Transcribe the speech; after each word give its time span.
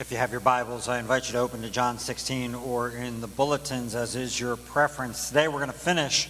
If 0.00 0.12
you 0.12 0.18
have 0.18 0.30
your 0.30 0.38
Bibles, 0.38 0.86
I 0.86 1.00
invite 1.00 1.26
you 1.26 1.32
to 1.32 1.40
open 1.40 1.62
to 1.62 1.70
John 1.70 1.98
16 1.98 2.54
or 2.54 2.90
in 2.90 3.20
the 3.20 3.26
bulletins 3.26 3.96
as 3.96 4.14
is 4.14 4.38
your 4.38 4.54
preference. 4.54 5.26
Today 5.26 5.48
we're 5.48 5.58
going 5.58 5.72
to 5.72 5.76
finish 5.76 6.28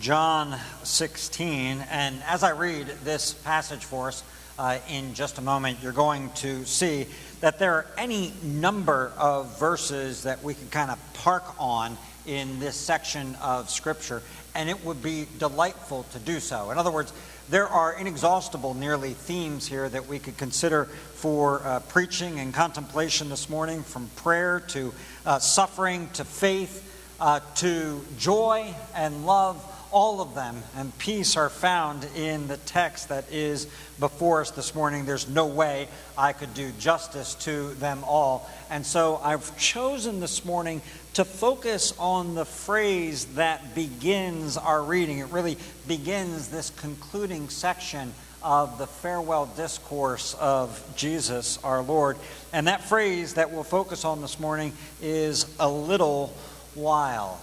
John 0.00 0.58
16. 0.84 1.84
And 1.90 2.22
as 2.26 2.42
I 2.42 2.52
read 2.52 2.86
this 3.04 3.34
passage 3.34 3.84
for 3.84 4.08
us 4.08 4.22
uh, 4.58 4.78
in 4.88 5.12
just 5.12 5.36
a 5.36 5.42
moment, 5.42 5.80
you're 5.82 5.92
going 5.92 6.30
to 6.36 6.64
see 6.64 7.04
that 7.40 7.58
there 7.58 7.74
are 7.74 7.86
any 7.98 8.32
number 8.42 9.12
of 9.18 9.60
verses 9.60 10.22
that 10.22 10.42
we 10.42 10.54
could 10.54 10.70
kind 10.70 10.90
of 10.90 10.98
park 11.12 11.44
on 11.58 11.98
in 12.24 12.58
this 12.58 12.74
section 12.74 13.34
of 13.42 13.68
Scripture, 13.68 14.22
and 14.54 14.70
it 14.70 14.82
would 14.82 15.02
be 15.02 15.26
delightful 15.38 16.04
to 16.12 16.18
do 16.20 16.40
so. 16.40 16.70
In 16.70 16.78
other 16.78 16.90
words, 16.90 17.12
there 17.50 17.68
are 17.68 17.92
inexhaustible, 17.92 18.74
nearly, 18.74 19.12
themes 19.12 19.66
here 19.66 19.88
that 19.88 20.06
we 20.06 20.20
could 20.20 20.36
consider 20.36 20.84
for 20.84 21.60
uh, 21.64 21.80
preaching 21.80 22.38
and 22.38 22.54
contemplation 22.54 23.28
this 23.28 23.50
morning, 23.50 23.82
from 23.82 24.08
prayer 24.16 24.60
to 24.68 24.94
uh, 25.26 25.40
suffering 25.40 26.08
to 26.14 26.24
faith 26.24 26.86
uh, 27.18 27.40
to 27.56 28.00
joy 28.18 28.72
and 28.94 29.26
love. 29.26 29.56
All 29.92 30.20
of 30.20 30.36
them 30.36 30.62
and 30.76 30.96
peace 30.98 31.36
are 31.36 31.48
found 31.48 32.06
in 32.16 32.46
the 32.46 32.58
text 32.58 33.08
that 33.08 33.24
is 33.32 33.66
before 33.98 34.40
us 34.40 34.52
this 34.52 34.72
morning. 34.72 35.04
There's 35.04 35.28
no 35.28 35.46
way 35.46 35.88
I 36.16 36.32
could 36.32 36.54
do 36.54 36.70
justice 36.78 37.34
to 37.46 37.74
them 37.74 38.04
all. 38.04 38.48
And 38.70 38.86
so 38.86 39.20
I've 39.22 39.56
chosen 39.58 40.20
this 40.20 40.44
morning 40.44 40.80
to 41.14 41.24
focus 41.24 41.92
on 41.98 42.36
the 42.36 42.44
phrase 42.44 43.24
that 43.34 43.74
begins 43.74 44.56
our 44.56 44.80
reading. 44.80 45.18
It 45.18 45.32
really 45.32 45.58
begins 45.88 46.48
this 46.48 46.70
concluding 46.70 47.48
section 47.48 48.14
of 48.44 48.78
the 48.78 48.86
farewell 48.86 49.46
discourse 49.56 50.34
of 50.34 50.82
Jesus 50.96 51.58
our 51.64 51.82
Lord. 51.82 52.16
And 52.52 52.68
that 52.68 52.84
phrase 52.84 53.34
that 53.34 53.50
we'll 53.50 53.64
focus 53.64 54.04
on 54.04 54.20
this 54.20 54.38
morning 54.38 54.72
is 55.02 55.52
a 55.58 55.68
little 55.68 56.28
while. 56.74 57.40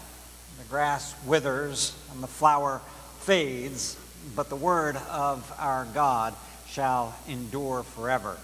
Grass 0.70 1.16
withers 1.26 1.96
and 2.12 2.22
the 2.22 2.28
flower 2.28 2.82
fades, 3.20 3.98
but 4.36 4.50
the 4.50 4.56
word 4.56 4.98
of 5.10 5.54
our 5.58 5.86
God 5.94 6.34
shall 6.68 7.16
endure 7.28 7.84
forever. 7.84 8.38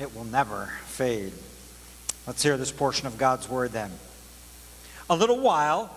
It 0.00 0.14
will 0.14 0.24
never 0.24 0.72
fade. 0.86 1.32
Let's 2.26 2.42
hear 2.42 2.56
this 2.56 2.72
portion 2.72 3.06
of 3.06 3.18
God's 3.18 3.48
word 3.48 3.72
then. 3.72 3.90
A 5.08 5.16
little 5.16 5.40
while, 5.40 5.90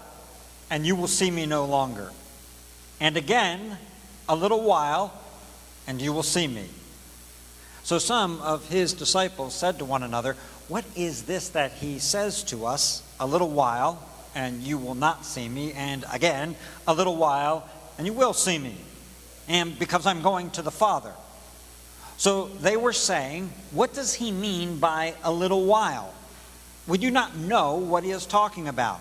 and 0.70 0.86
you 0.86 0.96
will 0.96 1.08
see 1.08 1.30
me 1.30 1.46
no 1.46 1.66
longer. 1.66 2.12
And 3.00 3.18
again, 3.18 3.78
a 4.28 4.36
little 4.36 4.64
while, 4.64 5.14
and 5.88 6.02
you 6.02 6.14
will 6.14 6.24
see 6.24 6.48
me. 6.48 6.66
So 7.84 7.98
some 7.98 8.42
of 8.42 8.70
his 8.70 8.94
disciples 8.94 9.56
said 9.56 9.80
to 9.80 9.86
one 9.86 10.04
another, 10.04 10.36
What 10.68 10.86
is 10.96 11.24
this 11.24 11.50
that 11.50 11.72
he 11.74 12.00
says 12.00 12.44
to 12.46 12.66
us? 12.66 13.04
A 13.20 13.26
little 13.26 13.50
while, 13.50 14.04
and 14.36 14.62
you 14.62 14.78
will 14.78 14.96
not 14.96 15.26
see 15.26 15.48
me. 15.48 15.74
And 15.74 16.06
again, 16.12 16.56
a 16.88 16.94
little 16.94 17.16
while, 17.16 17.68
and 17.98 18.08
you 18.08 18.14
will 18.14 18.34
see 18.34 18.58
me. 18.58 18.76
And 19.48 19.78
because 19.78 20.06
I'm 20.06 20.22
going 20.22 20.52
to 20.52 20.62
the 20.62 20.72
Father. 20.72 21.14
So 22.18 22.48
they 22.48 22.76
were 22.76 22.94
saying, 22.94 23.50
What 23.72 23.94
does 23.94 24.14
he 24.14 24.32
mean 24.32 24.78
by 24.80 25.16
a 25.24 25.32
little 25.32 25.66
while? 25.66 26.14
We 26.86 26.98
do 26.98 27.12
not 27.12 27.36
know 27.38 27.76
what 27.76 28.04
he 28.04 28.12
is 28.12 28.26
talking 28.26 28.68
about. 28.68 29.00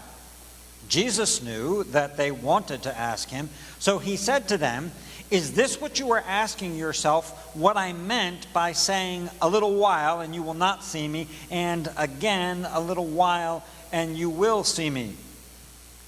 Jesus 0.88 1.42
knew 1.42 1.84
that 1.84 2.16
they 2.16 2.30
wanted 2.30 2.84
to 2.84 2.96
ask 2.96 3.28
him, 3.28 3.50
so 3.78 3.98
he 3.98 4.16
said 4.16 4.48
to 4.48 4.56
them, 4.56 4.92
Is 5.30 5.52
this 5.52 5.80
what 5.80 5.98
you 5.98 6.06
were 6.06 6.22
asking 6.26 6.76
yourself? 6.76 7.54
What 7.56 7.76
I 7.76 7.92
meant 7.92 8.46
by 8.52 8.72
saying, 8.72 9.30
A 9.42 9.48
little 9.48 9.74
while, 9.74 10.20
and 10.20 10.34
you 10.34 10.42
will 10.42 10.54
not 10.54 10.84
see 10.84 11.08
me, 11.08 11.28
and 11.50 11.90
again, 11.96 12.66
a 12.70 12.80
little 12.80 13.06
while, 13.06 13.64
and 13.92 14.16
you 14.16 14.30
will 14.30 14.64
see 14.64 14.90
me? 14.90 15.14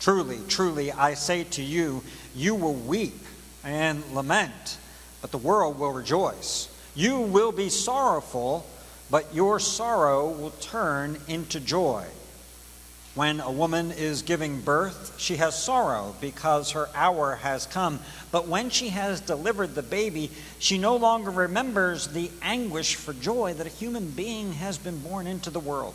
Truly, 0.00 0.38
truly, 0.48 0.92
I 0.92 1.14
say 1.14 1.44
to 1.44 1.62
you, 1.62 2.02
you 2.34 2.54
will 2.54 2.74
weep 2.74 3.18
and 3.64 4.02
lament, 4.14 4.78
but 5.20 5.30
the 5.30 5.38
world 5.38 5.78
will 5.78 5.92
rejoice. 5.92 6.69
You 6.94 7.20
will 7.20 7.52
be 7.52 7.69
sorrowful 7.69 8.66
but 9.10 9.34
your 9.34 9.58
sorrow 9.58 10.28
will 10.30 10.50
turn 10.50 11.19
into 11.26 11.58
joy. 11.58 12.06
When 13.16 13.40
a 13.40 13.50
woman 13.50 13.90
is 13.90 14.22
giving 14.22 14.60
birth, 14.60 15.14
she 15.19 15.36
has 15.36 15.60
sorrow 15.60 16.14
because 16.20 16.70
her 16.70 16.88
hour 16.94 17.34
has 17.34 17.66
come. 17.66 17.98
But 18.30 18.46
when 18.46 18.70
she 18.70 18.90
has 18.90 19.20
delivered 19.20 19.74
the 19.74 19.82
baby, 19.82 20.30
she 20.60 20.78
no 20.78 20.94
longer 20.94 21.32
remembers 21.32 22.06
the 22.06 22.30
anguish 22.40 22.94
for 22.94 23.12
joy 23.12 23.54
that 23.54 23.66
a 23.66 23.70
human 23.70 24.10
being 24.10 24.52
has 24.52 24.78
been 24.78 25.00
born 25.00 25.26
into 25.26 25.50
the 25.50 25.58
world. 25.58 25.94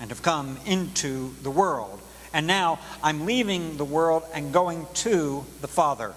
and 0.00 0.10
have 0.10 0.22
come 0.22 0.58
into 0.66 1.34
the 1.42 1.50
world, 1.50 2.00
and 2.32 2.46
now 2.46 2.80
I'm 3.02 3.26
leaving 3.26 3.76
the 3.76 3.84
world 3.84 4.24
and 4.34 4.52
going 4.52 4.86
to 4.94 5.44
the 5.60 5.68
Father. 5.68 6.14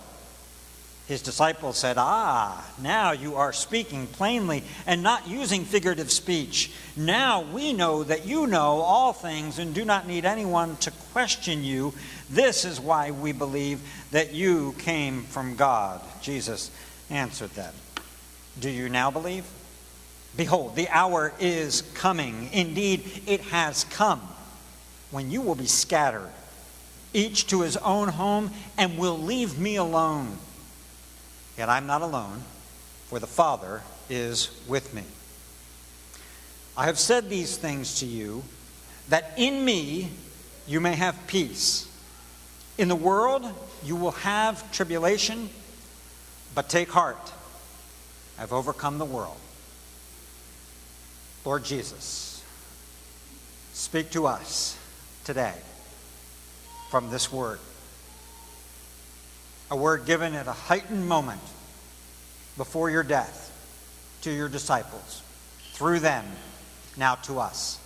His 1.08 1.22
disciples 1.22 1.78
said, 1.78 1.96
Ah, 1.98 2.70
now 2.82 3.12
you 3.12 3.36
are 3.36 3.54
speaking 3.54 4.08
plainly 4.08 4.64
and 4.86 5.02
not 5.02 5.26
using 5.26 5.64
figurative 5.64 6.12
speech. 6.12 6.70
Now 6.98 7.44
we 7.44 7.72
know 7.72 8.04
that 8.04 8.26
you 8.26 8.46
know 8.46 8.82
all 8.82 9.14
things 9.14 9.58
and 9.58 9.74
do 9.74 9.86
not 9.86 10.06
need 10.06 10.26
anyone 10.26 10.76
to 10.78 10.92
question 11.14 11.64
you. 11.64 11.94
This 12.30 12.66
is 12.66 12.78
why 12.78 13.12
we 13.12 13.32
believe 13.32 13.80
that 14.12 14.34
you 14.34 14.76
came 14.80 15.24
from 15.24 15.56
God. 15.56 16.02
Jesus 16.22 16.72
answered 17.10 17.52
them. 17.52 17.74
Do 18.60 18.70
you 18.70 18.90
now 18.90 19.10
believe? 19.10 19.46
Behold, 20.36 20.76
the 20.76 20.90
hour 20.90 21.34
is 21.40 21.82
coming. 21.94 22.50
Indeed, 22.52 23.24
it 23.26 23.42
has 23.42 23.86
come 23.86 24.22
when 25.10 25.32
you 25.32 25.42
will 25.42 25.56
be 25.56 25.66
scattered, 25.66 26.30
each 27.14 27.48
to 27.48 27.62
his 27.62 27.78
own 27.78 28.10
home, 28.10 28.52
and 28.78 28.98
will 28.98 29.18
leave 29.18 29.58
me 29.58 29.78
alone. 29.78 30.38
Yet 31.58 31.70
I'm 31.70 31.88
not 31.88 32.02
alone, 32.02 32.44
for 33.08 33.20
the 33.20 33.28
Father 33.28 33.82
is 34.10 34.52
with 34.68 34.94
me. 34.94 35.04
I 36.76 36.86
have 36.86 37.00
said 37.00 37.30
these 37.30 37.58
things 37.58 38.00
to 38.02 38.06
you, 38.06 38.44
that 39.10 39.34
in 39.38 39.64
me 39.64 40.12
you 40.68 40.80
may 40.80 40.96
have 40.96 41.16
peace. 41.26 41.90
In 42.78 42.90
the 42.90 42.96
world 42.96 43.52
you 43.84 43.96
will 43.96 44.12
have 44.12 44.72
tribulation, 44.72 45.50
but 46.54 46.70
take 46.70 46.90
heart. 46.90 47.34
I've 48.38 48.54
overcome 48.54 49.00
the 49.00 49.06
world. 49.06 49.38
Lord 51.48 51.64
Jesus, 51.64 52.44
speak 53.72 54.10
to 54.10 54.28
us 54.28 54.78
today 55.24 55.54
from 56.90 57.10
this 57.10 57.32
word 57.32 57.60
a 59.72 59.76
word 59.78 60.06
given 60.06 60.34
at 60.34 60.48
a 60.48 60.52
heightened 60.52 61.08
moment 61.08 61.40
before 62.58 62.90
your 62.90 63.02
death 63.02 63.50
to 64.24 64.30
your 64.30 64.50
disciples, 64.50 65.22
through 65.72 66.02
them, 66.02 66.26
now 66.98 67.16
to 67.16 67.40
us. 67.40 67.80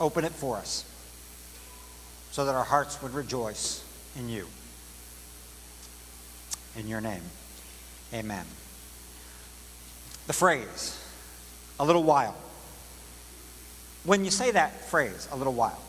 Open 0.00 0.24
it 0.24 0.32
for 0.32 0.56
us 0.56 0.84
so 2.32 2.44
that 2.44 2.56
our 2.56 2.64
hearts 2.64 3.00
would 3.02 3.14
rejoice 3.14 3.84
in 4.18 4.28
you. 4.28 4.48
In 6.76 6.88
your 6.88 7.00
name, 7.00 7.22
amen. 8.12 8.46
The 10.26 10.32
phrase, 10.32 11.04
a 11.78 11.84
little 11.84 12.02
while. 12.02 12.36
When 14.04 14.24
you 14.24 14.30
say 14.30 14.50
that 14.52 14.84
phrase, 14.86 15.28
a 15.30 15.36
little 15.36 15.52
while, 15.52 15.80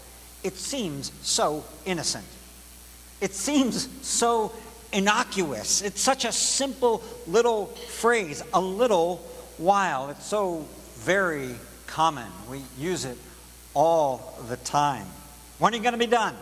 it 0.43 0.55
seems 0.55 1.11
so 1.21 1.63
innocent. 1.85 2.25
It 3.21 3.33
seems 3.33 3.87
so 4.01 4.53
innocuous. 4.91 5.81
It's 5.81 6.01
such 6.01 6.25
a 6.25 6.31
simple 6.31 7.03
little 7.27 7.67
phrase, 7.67 8.43
a 8.53 8.61
little 8.61 9.17
while. 9.57 10.09
It's 10.09 10.25
so 10.25 10.65
very 10.95 11.55
common. 11.87 12.27
We 12.49 12.61
use 12.77 13.05
it 13.05 13.17
all 13.73 14.39
the 14.47 14.57
time. 14.57 15.05
When 15.59 15.73
are 15.73 15.75
you 15.77 15.83
going 15.83 15.93
to 15.93 15.99
be 15.99 16.07
done? 16.07 16.35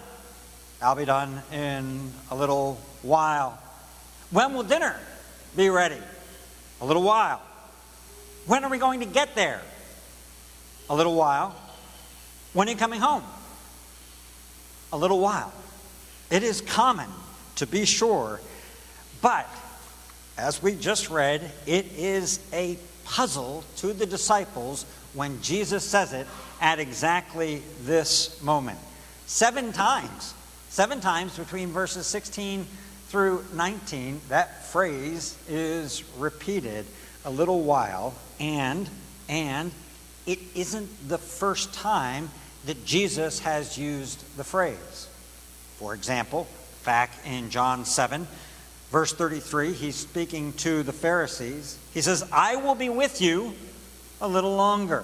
I'll 0.81 0.95
be 0.95 1.05
done 1.05 1.41
in 1.51 2.11
a 2.29 2.35
little 2.35 2.79
while. 3.01 3.57
When 4.29 4.53
will 4.53 4.63
dinner 4.63 4.95
be 5.55 5.69
ready? 5.69 5.97
A 6.81 6.85
little 6.85 7.03
while. 7.03 7.41
When 8.47 8.63
are 8.63 8.69
we 8.69 8.77
going 8.77 9.01
to 9.01 9.05
get 9.05 9.35
there? 9.35 9.61
A 10.89 10.95
little 10.95 11.15
while. 11.15 11.53
When 12.53 12.67
are 12.67 12.71
you 12.71 12.77
coming 12.77 13.01
home? 13.01 13.23
A 14.93 14.97
little 14.97 15.19
while. 15.19 15.53
It 16.31 16.43
is 16.43 16.61
common, 16.61 17.09
to 17.55 17.67
be 17.67 17.85
sure, 17.85 18.39
but 19.21 19.47
as 20.37 20.61
we 20.61 20.75
just 20.75 21.09
read, 21.09 21.51
it 21.65 21.87
is 21.97 22.39
a 22.53 22.77
puzzle 23.03 23.63
to 23.77 23.91
the 23.93 24.05
disciples 24.05 24.85
when 25.13 25.41
Jesus 25.41 25.83
says 25.83 26.13
it 26.13 26.27
at 26.61 26.79
exactly 26.79 27.63
this 27.83 28.41
moment. 28.41 28.79
Seven 29.25 29.73
times, 29.73 30.33
seven 30.69 31.01
times 31.01 31.37
between 31.37 31.69
verses 31.69 32.07
16 32.07 32.65
through 33.07 33.43
19, 33.53 34.21
that 34.29 34.65
phrase 34.67 35.37
is 35.49 36.03
repeated 36.17 36.85
a 37.27 37.29
little 37.29 37.61
while, 37.61 38.13
and, 38.39 38.89
and 39.27 39.73
it 40.25 40.39
isn't 40.55 41.09
the 41.09 41.17
first 41.17 41.73
time 41.73 42.31
that 42.65 42.85
Jesus 42.85 43.39
has 43.39 43.77
used 43.77 44.23
the 44.37 44.45
phrase. 44.45 45.09
For 45.75 45.93
example, 45.93 46.47
back 46.85 47.11
in 47.25 47.49
John 47.49 47.83
7, 47.83 48.25
verse 48.91 49.11
33, 49.11 49.73
he's 49.73 49.97
speaking 49.97 50.53
to 50.53 50.83
the 50.83 50.93
Pharisees. 50.93 51.77
He 51.93 51.99
says, 51.99 52.27
I 52.31 52.55
will 52.55 52.75
be 52.75 52.87
with 52.87 53.21
you 53.21 53.53
a 54.21 54.27
little 54.27 54.55
longer, 54.55 55.03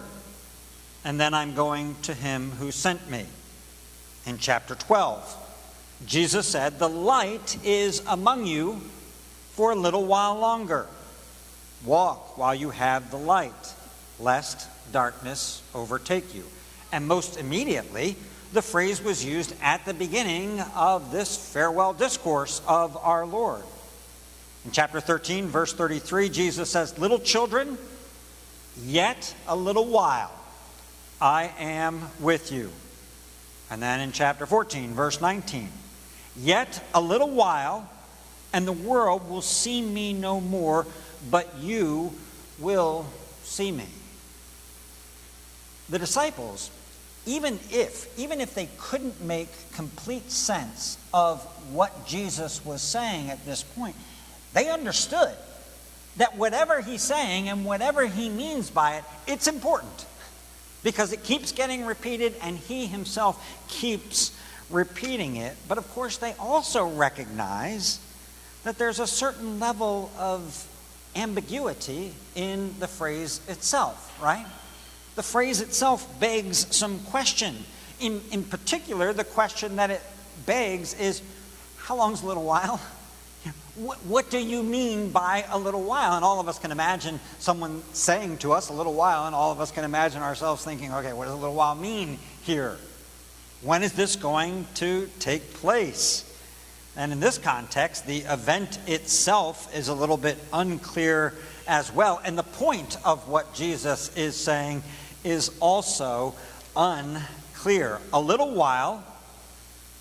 and 1.03 1.19
then 1.19 1.33
I'm 1.33 1.53
going 1.53 1.93
to 2.03 2.13
him 2.13 2.51
who 2.51 2.71
sent 2.71 3.09
me. 3.11 3.25
In 4.25 4.37
chapter 4.37 4.75
12, 4.75 6.05
Jesus 6.05 6.47
said, 6.47 6.79
The 6.79 6.87
light 6.87 7.57
is 7.65 8.01
among 8.07 8.45
you 8.45 8.79
for 9.55 9.73
a 9.73 9.75
little 9.75 10.05
while 10.05 10.39
longer. 10.39 10.87
Walk 11.85 12.37
while 12.37 12.55
you 12.55 12.69
have 12.69 13.11
the 13.11 13.17
light, 13.17 13.73
lest 14.19 14.67
darkness 14.91 15.61
overtake 15.75 16.33
you. 16.33 16.43
And 16.91 17.07
most 17.07 17.37
immediately, 17.37 18.15
the 18.53 18.61
phrase 18.61 19.01
was 19.01 19.25
used 19.25 19.53
at 19.61 19.83
the 19.85 19.93
beginning 19.93 20.59
of 20.75 21.11
this 21.11 21.35
farewell 21.35 21.93
discourse 21.93 22.61
of 22.67 22.95
our 22.97 23.25
Lord. 23.25 23.63
In 24.63 24.71
chapter 24.71 25.01
13, 25.01 25.47
verse 25.47 25.73
33, 25.73 26.29
Jesus 26.29 26.69
says, 26.69 26.97
Little 26.97 27.19
children, 27.19 27.77
yet 28.85 29.35
a 29.47 29.55
little 29.55 29.85
while 29.85 30.31
I 31.19 31.51
am 31.57 32.01
with 32.19 32.51
you. 32.51 32.71
And 33.71 33.81
then 33.81 33.99
in 33.99 34.11
chapter 34.11 34.45
14, 34.45 34.93
verse 34.93 35.19
19, 35.19 35.69
Yet 36.37 36.83
a 36.93 37.01
little 37.01 37.29
while, 37.29 37.89
and 38.53 38.67
the 38.67 38.71
world 38.71 39.29
will 39.29 39.41
see 39.41 39.81
me 39.81 40.13
no 40.13 40.39
more, 40.39 40.85
but 41.29 41.53
you 41.59 42.13
will 42.59 43.05
see 43.43 43.71
me. 43.71 43.87
The 45.89 45.99
disciples 45.99 46.69
even 47.25 47.59
if, 47.71 48.07
even 48.19 48.41
if 48.41 48.53
they 48.53 48.67
couldn't 48.77 49.21
make 49.21 49.47
complete 49.73 50.29
sense 50.29 50.97
of 51.13 51.41
what 51.71 52.05
Jesus 52.05 52.65
was 52.65 52.81
saying 52.81 53.29
at 53.29 53.43
this 53.45 53.63
point, 53.63 53.95
they 54.53 54.69
understood 54.69 55.33
that 56.17 56.37
whatever 56.37 56.81
he's 56.81 57.01
saying 57.01 57.49
and 57.49 57.65
whatever 57.65 58.05
he 58.05 58.29
means 58.29 58.69
by 58.69 58.97
it, 58.97 59.03
it's 59.25 59.47
important 59.47 60.05
because 60.83 61.13
it 61.13 61.23
keeps 61.23 61.53
getting 61.53 61.85
repeated 61.85 62.35
and 62.41 62.57
he 62.57 62.85
himself 62.87 63.65
keeps 63.69 64.37
repeating 64.69 65.37
it. 65.37 65.55
But 65.67 65.77
of 65.77 65.89
course, 65.93 66.17
they 66.17 66.33
also 66.33 66.85
recognize 66.87 67.99
that 68.63 68.77
there's 68.77 68.99
a 68.99 69.07
certain 69.07 69.59
level 69.59 70.11
of 70.17 70.67
ambiguity 71.15 72.13
in 72.35 72.73
the 72.79 72.87
phrase 72.87 73.41
itself, 73.47 74.17
right? 74.21 74.45
the 75.15 75.23
phrase 75.23 75.61
itself 75.61 76.19
begs 76.19 76.75
some 76.75 76.99
question. 76.99 77.55
In, 77.99 78.21
in 78.31 78.43
particular, 78.43 79.13
the 79.13 79.23
question 79.23 79.75
that 79.75 79.91
it 79.91 80.01
begs 80.45 80.93
is 80.95 81.21
how 81.77 81.95
long's 81.95 82.23
a 82.23 82.27
little 82.27 82.43
while? 82.43 82.79
What, 83.75 83.97
what, 84.05 84.29
do 84.29 84.37
you 84.37 84.61
mean 84.61 85.09
by 85.09 85.45
a 85.49 85.57
little 85.57 85.81
while? 85.81 86.13
And 86.13 86.23
all 86.23 86.39
of 86.39 86.47
us 86.47 86.59
can 86.59 86.71
imagine 86.71 87.19
someone 87.39 87.81
saying 87.91 88.37
to 88.37 88.53
us 88.53 88.69
a 88.69 88.73
little 88.73 88.93
while, 88.93 89.25
and 89.25 89.33
all 89.33 89.51
of 89.51 89.59
us 89.59 89.71
can 89.71 89.83
imagine 89.83 90.21
ourselves 90.21 90.63
thinking, 90.63 90.93
okay, 90.93 91.11
what 91.11 91.25
does 91.25 91.33
a 91.33 91.37
little 91.37 91.55
while 91.55 91.73
mean 91.73 92.19
here? 92.43 92.77
When 93.63 93.81
is 93.81 93.93
this 93.93 94.15
going 94.15 94.67
to 94.75 95.09
take 95.17 95.55
place? 95.55 96.32
And 96.95 97.11
in 97.11 97.19
this 97.19 97.37
context, 97.37 98.05
the 98.05 98.19
event 98.19 98.77
itself 98.87 99.75
is 99.75 99.87
a 99.87 99.93
little 99.93 100.17
bit 100.17 100.37
unclear 100.51 101.33
as 101.67 101.91
well. 101.91 102.21
And 102.23 102.37
the 102.37 102.43
point 102.43 102.97
of 103.03 103.27
what 103.27 103.53
Jesus 103.55 104.15
is 104.15 104.35
saying 104.35 104.83
is 105.23 105.51
also 105.59 106.35
unclear. 106.75 107.99
A 108.11 108.21
little 108.21 108.53
while, 108.53 109.03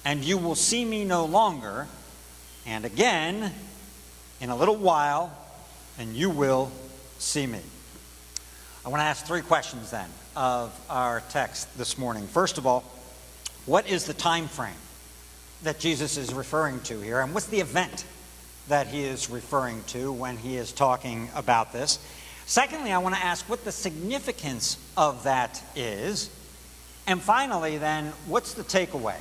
and 0.04 0.22
you 0.22 0.36
will 0.36 0.54
see 0.54 0.84
me 0.84 1.04
no 1.04 1.24
longer. 1.24 1.86
And 2.66 2.84
again, 2.84 3.52
in 4.40 4.50
a 4.50 4.56
little 4.56 4.76
while, 4.76 5.36
and 5.98 6.14
you 6.14 6.28
will 6.28 6.70
see 7.18 7.46
me. 7.46 7.60
I 8.84 8.90
want 8.90 9.00
to 9.00 9.04
ask 9.04 9.24
three 9.24 9.42
questions 9.42 9.90
then 9.90 10.08
of 10.36 10.78
our 10.90 11.22
text 11.30 11.78
this 11.78 11.96
morning. 11.96 12.26
First 12.26 12.58
of 12.58 12.66
all, 12.66 12.84
what 13.64 13.88
is 13.88 14.04
the 14.04 14.14
time 14.14 14.48
frame 14.48 14.74
that 15.62 15.78
Jesus 15.78 16.16
is 16.16 16.32
referring 16.34 16.80
to 16.80 17.00
here? 17.00 17.20
And 17.20 17.34
what's 17.34 17.46
the 17.46 17.60
event 17.60 18.04
that 18.68 18.86
he 18.86 19.04
is 19.04 19.30
referring 19.30 19.82
to 19.88 20.12
when 20.12 20.36
he 20.36 20.56
is 20.56 20.72
talking 20.72 21.28
about 21.34 21.72
this? 21.72 21.98
Secondly, 22.46 22.92
I 22.92 22.98
want 22.98 23.14
to 23.14 23.24
ask 23.24 23.48
what 23.48 23.64
the 23.64 23.72
significance 23.72 24.76
of 24.96 25.24
that 25.24 25.62
is. 25.76 26.30
And 27.06 27.20
finally, 27.20 27.78
then, 27.78 28.12
what's 28.26 28.54
the 28.54 28.62
takeaway? 28.62 29.16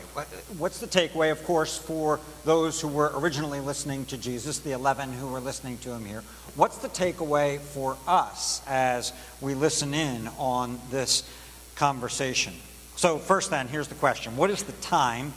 What's 0.58 0.80
the 0.80 0.88
takeaway, 0.88 1.32
of 1.32 1.44
course, 1.46 1.78
for 1.78 2.20
those 2.46 2.80
who 2.80 2.88
were 2.88 3.12
originally 3.16 3.60
listening 3.60 4.06
to 4.06 4.18
Jesus, 4.18 4.60
the 4.60 4.74
11 4.74 5.14
who 5.14 5.28
were 5.28 5.40
listening 5.40 5.80
to 5.80 5.92
him 5.92 6.06
here? 6.06 6.24
What's 6.56 6.78
the 6.78 6.90
takeaway 6.90 7.60
for 7.60 7.98
us 8.08 8.62
as 8.68 9.14
we 9.40 9.56
listen 9.56 9.94
in 9.94 10.28
on 10.38 10.80
this 10.92 11.28
conversation? 11.76 12.54
So, 12.98 13.18
first, 13.18 13.50
then, 13.50 13.68
here's 13.68 13.88
the 13.88 13.96
question 13.96 14.36
What 14.38 14.52
is 14.52 14.64
the 14.64 14.74
time 14.74 15.34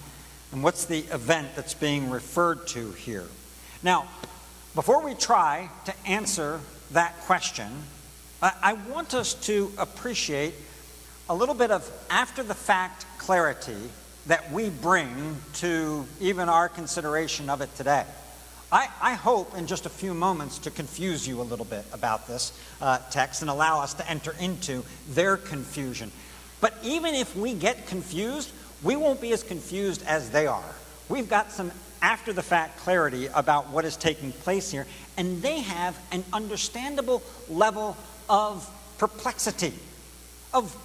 and 0.53 0.63
what's 0.63 0.85
the 0.85 1.01
event 1.13 1.49
that's 1.57 1.75
being 1.75 2.11
referred 2.11 2.67
to 2.69 2.93
here? 2.93 3.27
Now, 3.83 4.07
before 4.75 5.05
we 5.05 5.15
try 5.15 5.69
to 5.85 5.95
answer 6.07 6.61
that 6.93 7.21
question, 7.23 7.71
I 8.43 8.75
want 8.91 9.15
us 9.15 9.35
to 9.47 9.73
appreciate 9.79 10.55
a 11.29 11.35
little 11.35 11.55
bit 11.55 11.71
of 11.71 11.91
after 12.11 12.43
the 12.43 12.55
fact 12.55 13.07
clarity 13.19 13.77
that 14.27 14.51
we 14.53 14.69
bring 14.69 15.37
to 15.55 16.07
even 16.21 16.49
our 16.49 16.69
consideration 16.69 17.49
of 17.49 17.61
it 17.61 17.75
today. 17.77 18.05
I, 18.73 18.89
I, 19.01 19.15
hope 19.15 19.57
in 19.57 19.67
just 19.67 19.87
a 19.87 19.91
few 19.91 20.15
moments 20.15 20.59
to 20.61 20.71
confuse 20.71 21.29
you 21.29 21.41
a 21.41 21.45
little 21.45 21.65
bit 21.65 21.85
about 21.93 22.27
this 22.27 22.59
uh, 22.81 22.99
text 23.11 23.43
and 23.43 23.51
allow 23.51 23.81
us 23.81 23.95
to 23.95 24.11
enter 24.11 24.35
into 24.41 24.83
their 25.11 25.37
confusion. 25.37 26.11
But 26.61 26.75
even 26.83 27.15
if 27.15 27.37
we 27.37 27.55
get 27.55 27.87
confused, 27.87 28.51
we 28.85 28.97
won't 28.97 29.21
be 29.21 29.33
as 29.33 29.43
confused 29.43 30.05
as 30.07 30.31
they 30.31 30.47
are. 30.47 30.75
We've 31.09 31.29
got 31.29 31.51
some 31.51 31.73
after 32.01 32.35
the 32.35 32.43
fact 32.43 32.79
clarity 32.81 33.29
about 33.35 33.71
what 33.71 33.87
is 33.87 33.97
taking 33.97 34.31
place 34.31 34.71
here, 34.71 34.87
and 35.17 35.41
they 35.41 35.61
have 35.61 35.99
an 36.13 36.23
understandable 36.35 37.23
level 37.49 37.97
of 38.29 38.69
perplexity, 38.99 39.73
of 40.53 40.77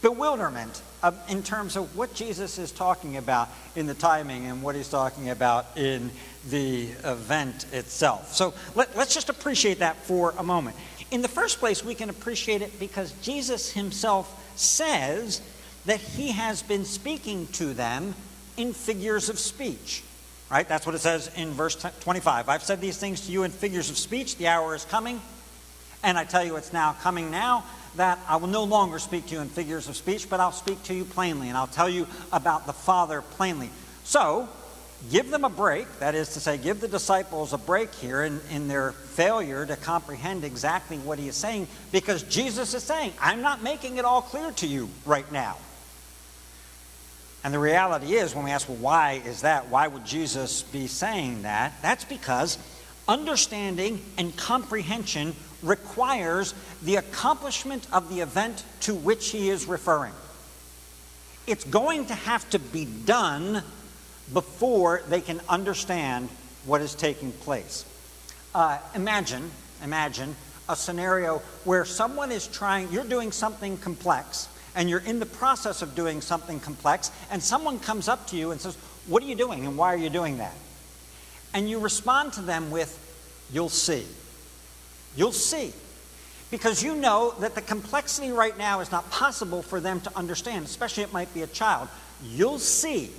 bewilderment 0.00 0.80
of, 1.02 1.18
in 1.28 1.42
terms 1.42 1.76
of 1.76 1.96
what 1.96 2.14
Jesus 2.14 2.58
is 2.58 2.70
talking 2.70 3.16
about 3.16 3.48
in 3.74 3.86
the 3.86 3.94
timing 3.94 4.46
and 4.46 4.62
what 4.62 4.76
he's 4.76 4.88
talking 4.88 5.30
about 5.30 5.66
in 5.76 6.10
the 6.50 6.88
event 7.04 7.66
itself. 7.72 8.32
So 8.34 8.54
let, 8.74 8.96
let's 8.96 9.12
just 9.12 9.28
appreciate 9.28 9.80
that 9.80 9.96
for 9.96 10.34
a 10.38 10.42
moment. 10.42 10.76
In 11.10 11.20
the 11.22 11.28
first 11.28 11.58
place, 11.58 11.84
we 11.84 11.94
can 11.94 12.10
appreciate 12.10 12.62
it 12.62 12.78
because 12.78 13.12
Jesus 13.22 13.72
himself 13.72 14.40
says 14.56 15.40
that 15.86 16.00
he 16.00 16.32
has 16.32 16.62
been 16.62 16.84
speaking 16.84 17.46
to 17.48 17.74
them 17.74 18.14
in 18.56 18.72
figures 18.72 19.28
of 19.28 19.38
speech. 19.38 20.02
Right? 20.50 20.68
That's 20.68 20.86
what 20.86 20.94
it 20.94 21.00
says 21.00 21.30
in 21.36 21.50
verse 21.50 21.74
25. 22.00 22.48
I've 22.48 22.62
said 22.62 22.80
these 22.80 22.98
things 22.98 23.26
to 23.26 23.32
you 23.32 23.42
in 23.44 23.50
figures 23.50 23.90
of 23.90 23.98
speech. 23.98 24.36
The 24.36 24.48
hour 24.48 24.74
is 24.74 24.84
coming 24.84 25.20
And 26.04 26.18
I 26.18 26.24
tell 26.24 26.44
you, 26.44 26.56
it's 26.56 26.72
now 26.72 26.92
coming 27.00 27.30
now 27.30 27.64
that 27.96 28.18
I 28.28 28.36
will 28.36 28.48
no 28.48 28.64
longer 28.64 28.98
speak 28.98 29.26
to 29.28 29.34
you 29.34 29.40
in 29.40 29.48
figures 29.48 29.88
of 29.88 29.96
speech, 29.96 30.28
but 30.28 30.38
I'll 30.38 30.52
speak 30.52 30.82
to 30.84 30.94
you 30.94 31.04
plainly, 31.06 31.48
and 31.48 31.56
I'll 31.56 31.66
tell 31.66 31.88
you 31.88 32.06
about 32.30 32.66
the 32.66 32.74
Father 32.74 33.22
plainly. 33.22 33.70
So, 34.04 34.46
give 35.10 35.30
them 35.30 35.44
a 35.46 35.48
break. 35.48 35.86
That 36.00 36.14
is 36.14 36.34
to 36.34 36.40
say, 36.40 36.58
give 36.58 36.80
the 36.80 36.88
disciples 36.88 37.54
a 37.54 37.58
break 37.58 37.94
here 37.94 38.22
in, 38.22 38.40
in 38.50 38.68
their 38.68 38.92
failure 38.92 39.64
to 39.64 39.76
comprehend 39.76 40.44
exactly 40.44 40.98
what 40.98 41.18
he 41.18 41.28
is 41.28 41.36
saying, 41.36 41.68
because 41.90 42.22
Jesus 42.24 42.74
is 42.74 42.82
saying, 42.82 43.14
I'm 43.18 43.40
not 43.40 43.62
making 43.62 43.96
it 43.96 44.04
all 44.04 44.20
clear 44.20 44.52
to 44.52 44.66
you 44.66 44.90
right 45.06 45.30
now. 45.32 45.56
And 47.44 47.52
the 47.52 47.58
reality 47.58 48.14
is, 48.14 48.34
when 48.34 48.46
we 48.46 48.50
ask, 48.50 48.68
well, 48.68 48.78
why 48.78 49.22
is 49.26 49.42
that? 49.42 49.68
Why 49.68 49.86
would 49.86 50.06
Jesus 50.06 50.62
be 50.62 50.86
saying 50.86 51.42
that? 51.42 51.74
That's 51.82 52.04
because 52.04 52.58
understanding 53.06 54.02
and 54.16 54.34
comprehension 54.34 55.36
requires 55.62 56.54
the 56.82 56.96
accomplishment 56.96 57.86
of 57.92 58.08
the 58.08 58.20
event 58.20 58.64
to 58.80 58.94
which 58.94 59.30
he 59.30 59.50
is 59.50 59.66
referring. 59.66 60.12
It's 61.46 61.64
going 61.64 62.06
to 62.06 62.14
have 62.14 62.48
to 62.50 62.58
be 62.58 62.86
done 62.86 63.62
before 64.32 65.02
they 65.10 65.20
can 65.20 65.40
understand 65.46 66.30
what 66.64 66.80
is 66.80 66.94
taking 66.94 67.30
place. 67.30 67.84
Uh, 68.54 68.78
imagine, 68.94 69.50
imagine 69.82 70.34
a 70.68 70.76
scenario 70.76 71.38
where 71.64 71.84
someone 71.84 72.32
is 72.32 72.46
trying, 72.46 72.90
you're 72.90 73.04
doing 73.04 73.32
something 73.32 73.76
complex, 73.76 74.48
and 74.74 74.90
you're 74.90 75.00
in 75.00 75.20
the 75.20 75.26
process 75.26 75.82
of 75.82 75.94
doing 75.94 76.20
something 76.20 76.60
complex, 76.60 77.10
and 77.30 77.42
someone 77.42 77.78
comes 77.78 78.08
up 78.08 78.26
to 78.28 78.36
you 78.36 78.50
and 78.50 78.60
says, 78.60 78.76
What 79.06 79.22
are 79.22 79.26
you 79.26 79.34
doing, 79.34 79.66
and 79.66 79.76
why 79.76 79.94
are 79.94 79.98
you 79.98 80.10
doing 80.10 80.38
that? 80.38 80.54
And 81.52 81.68
you 81.68 81.78
respond 81.78 82.32
to 82.34 82.42
them 82.42 82.70
with, 82.70 83.00
You'll 83.52 83.68
see. 83.68 84.04
You'll 85.16 85.32
see. 85.32 85.72
Because 86.50 86.82
you 86.82 86.94
know 86.94 87.34
that 87.40 87.54
the 87.54 87.60
complexity 87.60 88.30
right 88.30 88.56
now 88.56 88.80
is 88.80 88.90
not 88.92 89.10
possible 89.10 89.62
for 89.62 89.80
them 89.80 90.00
to 90.02 90.16
understand, 90.16 90.64
especially 90.64 91.02
it 91.02 91.12
might 91.12 91.32
be 91.34 91.42
a 91.42 91.46
child. 91.46 91.88
You'll 92.22 92.58
see. 92.58 93.10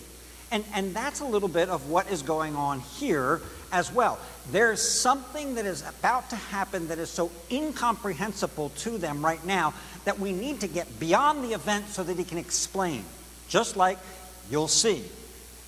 And, 0.52 0.64
and 0.74 0.94
that's 0.94 1.20
a 1.20 1.26
little 1.26 1.50
bit 1.50 1.70
of 1.70 1.90
what 1.90 2.10
is 2.12 2.22
going 2.22 2.56
on 2.56 2.80
here 2.80 3.42
as 3.72 3.92
well. 3.92 4.20
There's 4.52 4.82
something 4.82 5.56
that 5.56 5.66
is 5.66 5.88
about 5.88 6.30
to 6.30 6.36
happen 6.36 6.88
that 6.90 7.00
is 7.00 7.10
so 7.10 7.32
incomprehensible 7.52 8.70
to 8.78 8.98
them 8.98 9.26
right 9.26 9.44
now 9.46 9.74
that 10.06 10.20
we 10.20 10.32
need 10.32 10.62
to 10.62 10.68
get 10.68 11.00
beyond 11.00 11.44
the 11.44 11.54
event 11.54 11.90
so 11.90 12.04
that 12.04 12.18
he 12.18 12.24
can 12.24 12.38
explain. 12.38 13.04
Just 13.50 13.76
like 13.76 13.98
you'll 14.50 14.68
see. 14.68 15.04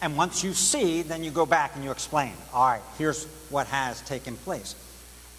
And 0.02 0.16
once 0.16 0.44
you 0.44 0.54
see, 0.54 1.02
then 1.02 1.24
you 1.24 1.32
go 1.32 1.46
back 1.46 1.76
and 1.76 1.84
you 1.84 1.90
explain. 1.90 2.34
All 2.54 2.68
right, 2.68 2.82
here's 2.98 3.26
what 3.50 3.66
has 3.68 4.02
taken 4.02 4.38
place. 4.38 4.76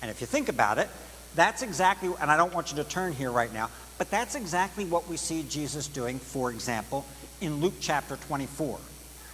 And 0.03 0.11
if 0.11 0.21
you 0.21 0.27
think 0.27 0.49
about 0.49 0.79
it, 0.79 0.89
that's 1.37 1.63
exactly, 1.63 2.11
and 2.21 2.31
I 2.31 2.37
don't 2.37 2.53
want 2.53 2.73
you 2.73 2.77
to 2.79 2.85
turn 2.85 3.13
here 3.13 3.31
right 3.31 3.53
now, 3.53 3.71
but 3.99 4.11
that's 4.11 4.35
exactly 4.35 4.85
what 4.85 5.09
we 5.09 5.17
see 5.17 5.45
Jesus 5.49 5.87
doing, 5.87 6.19
for 6.19 6.51
example, 6.51 7.05
in 7.41 7.61
Luke 7.61 7.75
chapter 7.81 8.17
24. 8.17 8.79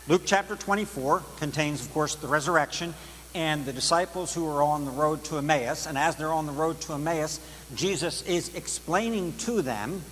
Luke 0.08 0.22
chapter 0.26 0.56
24 0.56 1.22
contains, 1.38 1.80
of 1.80 1.92
course, 1.94 2.14
the 2.16 2.28
resurrection 2.28 2.92
and 3.34 3.64
the 3.66 3.72
disciples 3.72 4.32
who 4.32 4.46
are 4.48 4.62
on 4.62 4.84
the 4.84 4.90
road 4.90 5.24
to 5.24 5.38
Emmaus. 5.38 5.86
And 5.86 5.98
as 5.98 6.16
they're 6.16 6.32
on 6.32 6.46
the 6.46 6.52
road 6.52 6.80
to 6.82 6.94
Emmaus, 6.94 7.40
Jesus 7.74 8.22
is 8.22 8.54
explaining 8.54 9.36
to 9.38 9.62
them 9.62 10.02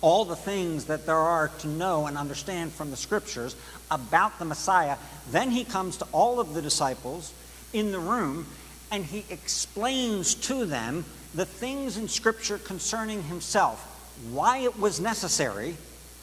all 0.00 0.24
the 0.24 0.36
things 0.36 0.84
that 0.84 1.06
there 1.06 1.16
are 1.16 1.48
to 1.48 1.66
know 1.66 2.06
and 2.06 2.16
understand 2.16 2.72
from 2.72 2.90
the 2.90 2.96
scriptures 2.96 3.56
about 3.90 4.38
the 4.38 4.44
Messiah. 4.44 4.96
Then 5.30 5.50
he 5.50 5.64
comes 5.64 5.96
to 5.96 6.06
all 6.12 6.38
of 6.38 6.54
the 6.54 6.62
disciples 6.62 7.32
in 7.72 7.90
the 7.90 7.98
room 7.98 8.46
and 8.90 9.04
he 9.04 9.24
explains 9.28 10.34
to 10.34 10.64
them 10.64 11.04
the 11.34 11.44
things 11.44 11.98
in 11.98 12.08
scripture 12.08 12.58
concerning 12.58 13.22
himself, 13.24 13.84
why 14.30 14.58
it 14.58 14.78
was 14.78 15.00
necessary 15.00 15.72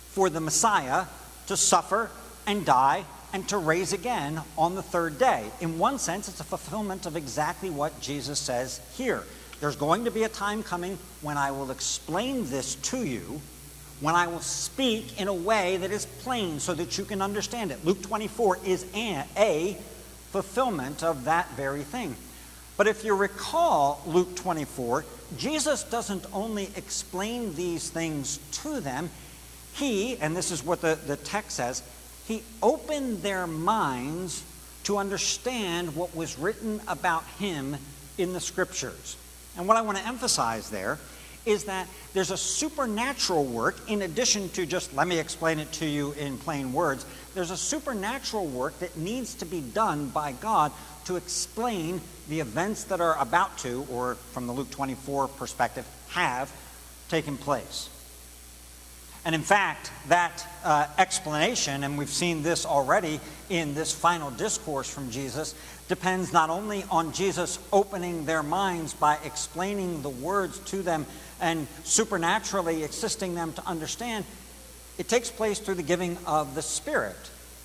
for 0.10 0.30
the 0.30 0.40
Messiah 0.40 1.06
to 1.48 1.58
suffer 1.58 2.10
and 2.48 2.66
die 2.66 3.06
and 3.36 3.50
to 3.50 3.58
raise 3.58 3.92
again 3.92 4.42
on 4.58 4.76
the 4.76 4.82
third 4.82 5.20
day. 5.20 5.44
In 5.60 5.78
one 5.78 6.00
sense, 6.00 6.30
it's 6.30 6.40
a 6.40 6.46
fulfillment 6.46 7.06
of 7.06 7.18
exactly 7.18 7.70
what 7.70 8.00
Jesus 8.00 8.40
says 8.40 8.80
here. 8.96 9.24
There's 9.60 9.76
going 9.76 10.06
to 10.06 10.12
be 10.12 10.24
a 10.24 10.30
time 10.30 10.64
coming 10.64 10.98
when 11.22 11.38
I 11.38 11.52
will 11.52 11.70
explain 11.70 12.50
this 12.50 12.76
to 12.76 13.04
you, 13.06 13.42
when 14.00 14.16
I 14.16 14.28
will 14.28 14.40
speak 14.40 15.20
in 15.20 15.28
a 15.28 15.34
way 15.34 15.76
that 15.76 15.92
is 15.92 16.06
plain 16.06 16.62
so 16.62 16.74
that 16.76 16.98
you 16.98 17.04
can 17.04 17.22
understand 17.22 17.72
it. 17.72 17.84
Luke 17.84 18.02
24 18.04 18.60
is 18.66 18.86
a, 18.96 19.76
fulfillment 20.32 21.04
of 21.04 21.26
that 21.26 21.50
very 21.58 21.84
thing. 21.84 22.16
But 22.78 22.88
if 22.88 23.04
you 23.04 23.16
recall 23.16 24.02
Luke 24.06 24.34
24, 24.38 25.04
Jesus 25.38 25.84
doesn't 25.84 26.26
only 26.32 26.70
explain 26.78 27.54
these 27.54 27.90
things 27.90 28.40
to 28.64 28.80
them, 28.80 29.10
he, 29.74 30.16
and 30.20 30.38
this 30.38 30.52
is 30.52 30.64
what 30.64 30.80
the, 30.80 30.98
the 31.06 31.18
text 31.18 31.58
says, 31.58 31.84
he 32.28 32.44
opened 32.62 33.22
their 33.22 33.48
minds 33.48 34.44
to 34.84 34.98
understand 34.98 35.96
what 35.96 36.16
was 36.16 36.38
written 36.38 36.82
about 36.88 37.24
him 37.40 37.76
in 38.18 38.34
the 38.34 38.40
scriptures. 38.40 39.18
And 39.58 39.68
what 39.68 39.78
I 39.78 39.82
want 39.82 39.98
to 39.98 40.06
emphasize 40.06 40.70
there 40.70 41.00
is 41.46 41.66
that 41.66 41.88
there's 42.14 42.32
a 42.32 42.38
supernatural 42.38 43.46
work, 43.46 43.76
in 43.90 44.02
addition 44.02 44.50
to 44.50 44.66
just 44.66 44.94
let 44.96 45.08
me 45.08 45.20
explain 45.20 45.60
it 45.60 45.72
to 45.74 45.86
you 45.86 46.14
in 46.14 46.38
plain 46.38 46.74
words, 46.74 47.06
there's 47.36 47.52
a 47.52 47.58
supernatural 47.58 48.48
work 48.48 48.78
that 48.80 48.98
needs 48.98 49.36
to 49.36 49.46
be 49.46 49.62
done 49.62 50.10
by 50.10 50.32
God 50.32 50.72
to 51.06 51.18
explain 51.18 52.02
the 52.30 52.40
events 52.40 52.86
that 52.86 53.00
are 53.00 53.20
about 53.20 53.58
to, 53.60 53.86
or 53.92 54.16
from 54.16 54.48
the 54.48 54.54
Luke 54.54 54.72
24 54.72 55.28
perspective, 55.28 55.88
have 56.10 56.52
taken 57.10 57.38
place. 57.38 57.90
And 59.26 59.34
in 59.34 59.42
fact, 59.42 59.92
that 60.08 60.48
uh, 60.64 60.88
explanation, 61.00 61.84
and 61.84 61.98
we've 61.98 62.10
seen 62.10 62.44
this 62.44 62.64
already 62.64 63.20
in 63.50 63.74
this 63.74 63.92
final 63.92 64.30
discourse 64.30 64.88
from 64.88 65.10
Jesus, 65.10 65.56
depends 65.88 66.32
not 66.32 66.52
only 66.52 66.84
on 66.92 67.12
Jesus 67.12 67.58
opening 67.74 68.26
their 68.26 68.44
minds 68.44 68.94
by 68.94 69.18
explaining 69.26 70.04
the 70.04 70.10
words 70.10 70.60
to 70.60 70.84
them 70.84 71.08
and 71.42 71.68
supernaturally 71.84 72.84
assisting 72.84 73.34
them 73.34 73.52
to 73.54 73.66
understand, 73.68 74.26
it 75.00 75.08
takes 75.08 75.32
place 75.32 75.60
through 75.60 75.76
the 75.76 75.84
giving 75.84 76.18
of 76.28 76.54
the 76.54 76.62
Spirit 76.62 77.18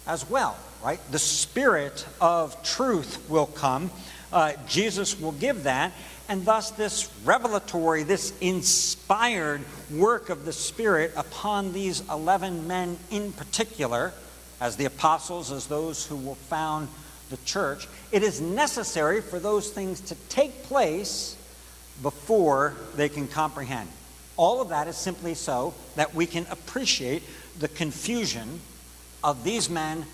as 0.06 0.28
well, 0.28 0.56
right? 0.82 1.00
The 1.10 1.18
Spirit 1.18 2.06
of 2.22 2.60
truth 2.62 3.28
will 3.28 3.46
come. 3.46 3.90
Uh, 4.32 4.52
Jesus 4.66 5.20
will 5.20 5.32
give 5.32 5.64
that, 5.64 5.92
and 6.30 6.44
thus, 6.44 6.70
this 6.70 7.10
revelatory, 7.24 8.04
this 8.04 8.32
inspired 8.40 9.62
work 9.90 10.30
of 10.30 10.44
the 10.44 10.52
Spirit 10.52 11.12
upon 11.16 11.72
these 11.72 12.08
11 12.08 12.68
men 12.68 12.96
in 13.10 13.32
particular, 13.32 14.12
as 14.60 14.76
the 14.76 14.84
apostles, 14.84 15.50
as 15.50 15.66
those 15.66 16.06
who 16.06 16.14
will 16.14 16.36
found 16.36 16.86
the 17.30 17.36
church, 17.38 17.88
it 18.12 18.22
is 18.22 18.40
necessary 18.40 19.20
for 19.20 19.40
those 19.40 19.70
things 19.70 20.00
to 20.02 20.14
take 20.28 20.62
place 20.62 21.36
before 22.00 22.76
they 22.94 23.08
can 23.08 23.26
comprehend. 23.26 23.88
All 24.36 24.62
of 24.62 24.68
that 24.68 24.86
is 24.86 24.96
simply 24.96 25.34
so 25.34 25.74
that 25.96 26.14
we 26.14 26.26
can 26.26 26.46
appreciate 26.48 27.24
the 27.58 27.66
confusion 27.66 28.60
of 29.24 29.42
these 29.42 29.68
men 29.68 30.04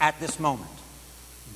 at 0.00 0.18
this 0.18 0.40
moment. 0.40 0.70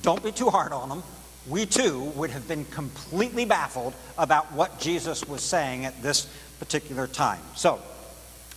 Don't 0.03 0.23
be 0.23 0.31
too 0.31 0.51
hard 0.51 0.71
on 0.71 0.89
them 0.89 1.03
we 1.47 1.65
too 1.65 2.03
would 2.15 2.29
have 2.29 2.47
been 2.47 2.65
completely 2.65 3.45
baffled 3.45 3.93
about 4.17 4.51
what 4.53 4.79
Jesus 4.79 5.27
was 5.27 5.41
saying 5.41 5.85
at 5.85 6.01
this 6.01 6.27
particular 6.59 7.07
time. 7.07 7.41
So, 7.55 7.81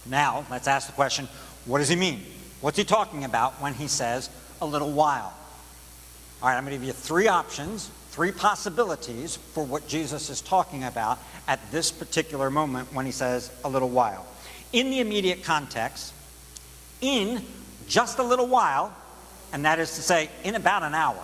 now 0.04 0.46
let's 0.50 0.68
ask 0.68 0.86
the 0.86 0.92
question 0.92 1.28
what 1.64 1.78
does 1.78 1.88
he 1.88 1.96
mean? 1.96 2.22
What's 2.60 2.78
he 2.78 2.84
talking 2.84 3.24
about 3.24 3.60
when 3.60 3.74
he 3.74 3.88
says 3.88 4.30
a 4.62 4.66
little 4.66 4.92
while? 4.92 5.34
All 6.40 6.48
right, 6.48 6.56
I'm 6.56 6.64
going 6.64 6.72
to 6.72 6.78
give 6.78 6.86
you 6.86 6.92
three 6.92 7.28
options, 7.28 7.90
three 8.10 8.30
possibilities 8.30 9.36
for 9.36 9.64
what 9.64 9.88
Jesus 9.88 10.30
is 10.30 10.40
talking 10.40 10.84
about 10.84 11.18
at 11.48 11.58
this 11.72 11.90
particular 11.90 12.50
moment 12.50 12.92
when 12.92 13.04
he 13.04 13.12
says 13.12 13.50
a 13.64 13.68
little 13.68 13.88
while. 13.88 14.26
In 14.72 14.90
the 14.90 15.00
immediate 15.00 15.42
context, 15.42 16.12
in 17.00 17.42
just 17.88 18.18
a 18.18 18.22
little 18.22 18.46
while, 18.46 18.94
and 19.52 19.64
that 19.64 19.78
is 19.78 19.94
to 19.96 20.02
say, 20.02 20.30
in 20.44 20.54
about 20.54 20.82
an 20.82 20.94
hour 20.94 21.22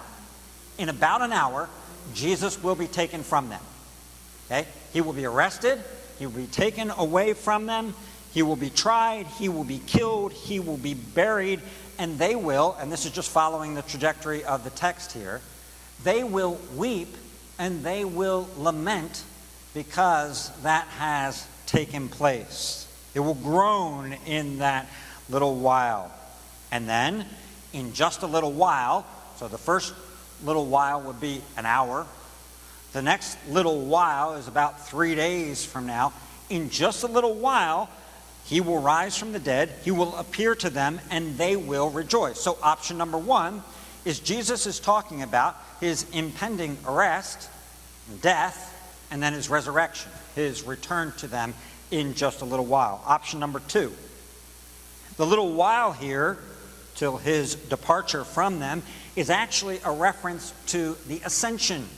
in 0.78 0.88
about 0.88 1.22
an 1.22 1.32
hour, 1.32 1.68
Jesus 2.14 2.62
will 2.62 2.74
be 2.74 2.86
taken 2.86 3.22
from 3.22 3.48
them. 3.48 3.60
Okay? 4.46 4.66
He 4.92 5.00
will 5.00 5.12
be 5.12 5.24
arrested, 5.24 5.80
he 6.18 6.26
will 6.26 6.40
be 6.40 6.46
taken 6.46 6.90
away 6.90 7.32
from 7.32 7.66
them, 7.66 7.94
he 8.32 8.42
will 8.42 8.56
be 8.56 8.70
tried, 8.70 9.26
he 9.26 9.48
will 9.48 9.64
be 9.64 9.80
killed, 9.86 10.32
he 10.32 10.60
will 10.60 10.76
be 10.76 10.94
buried, 10.94 11.60
and 11.98 12.18
they 12.18 12.34
will, 12.34 12.76
and 12.80 12.90
this 12.90 13.04
is 13.04 13.12
just 13.12 13.30
following 13.30 13.74
the 13.74 13.82
trajectory 13.82 14.44
of 14.44 14.64
the 14.64 14.70
text 14.70 15.12
here, 15.12 15.40
they 16.04 16.24
will 16.24 16.58
weep 16.76 17.08
and 17.58 17.84
they 17.84 18.04
will 18.04 18.48
lament 18.58 19.22
because 19.74 20.50
that 20.62 20.86
has 20.88 21.46
taken 21.66 22.08
place. 22.08 22.86
It 23.14 23.20
will 23.20 23.34
groan 23.34 24.14
in 24.26 24.58
that 24.58 24.88
little 25.28 25.56
while. 25.56 26.10
And 26.70 26.88
then, 26.88 27.26
in 27.72 27.92
just 27.92 28.22
a 28.22 28.26
little 28.26 28.52
while, 28.52 29.06
so 29.36 29.48
the 29.48 29.58
first 29.58 29.94
little 30.44 30.66
while 30.66 31.00
would 31.02 31.20
be 31.20 31.42
an 31.56 31.66
hour. 31.66 32.06
The 32.92 33.02
next 33.02 33.38
little 33.48 33.80
while 33.80 34.34
is 34.34 34.48
about 34.48 34.86
three 34.86 35.14
days 35.14 35.64
from 35.64 35.86
now. 35.86 36.12
In 36.50 36.68
just 36.68 37.04
a 37.04 37.06
little 37.06 37.34
while, 37.34 37.88
he 38.44 38.60
will 38.60 38.80
rise 38.80 39.16
from 39.16 39.32
the 39.32 39.38
dead, 39.38 39.72
he 39.84 39.90
will 39.90 40.14
appear 40.16 40.54
to 40.56 40.68
them, 40.68 41.00
and 41.10 41.38
they 41.38 41.56
will 41.56 41.90
rejoice. 41.90 42.40
So, 42.40 42.58
option 42.62 42.98
number 42.98 43.18
one 43.18 43.62
is 44.04 44.18
Jesus 44.18 44.66
is 44.66 44.80
talking 44.80 45.22
about 45.22 45.56
his 45.80 46.06
impending 46.10 46.76
arrest, 46.86 47.48
death, 48.20 48.68
and 49.10 49.22
then 49.22 49.32
his 49.32 49.48
resurrection, 49.48 50.10
his 50.34 50.64
return 50.64 51.12
to 51.18 51.26
them 51.26 51.54
in 51.90 52.14
just 52.14 52.42
a 52.42 52.44
little 52.44 52.66
while. 52.66 53.02
Option 53.06 53.38
number 53.38 53.60
two. 53.60 53.92
The 55.16 55.26
little 55.26 55.52
while 55.52 55.92
here, 55.92 56.38
till 56.94 57.16
his 57.16 57.54
departure 57.54 58.24
from 58.24 58.58
them, 58.58 58.82
is 59.16 59.30
actually 59.30 59.80
a 59.84 59.92
reference 59.92 60.52
to 60.68 60.96
the 61.06 61.20
ascension. 61.24 61.88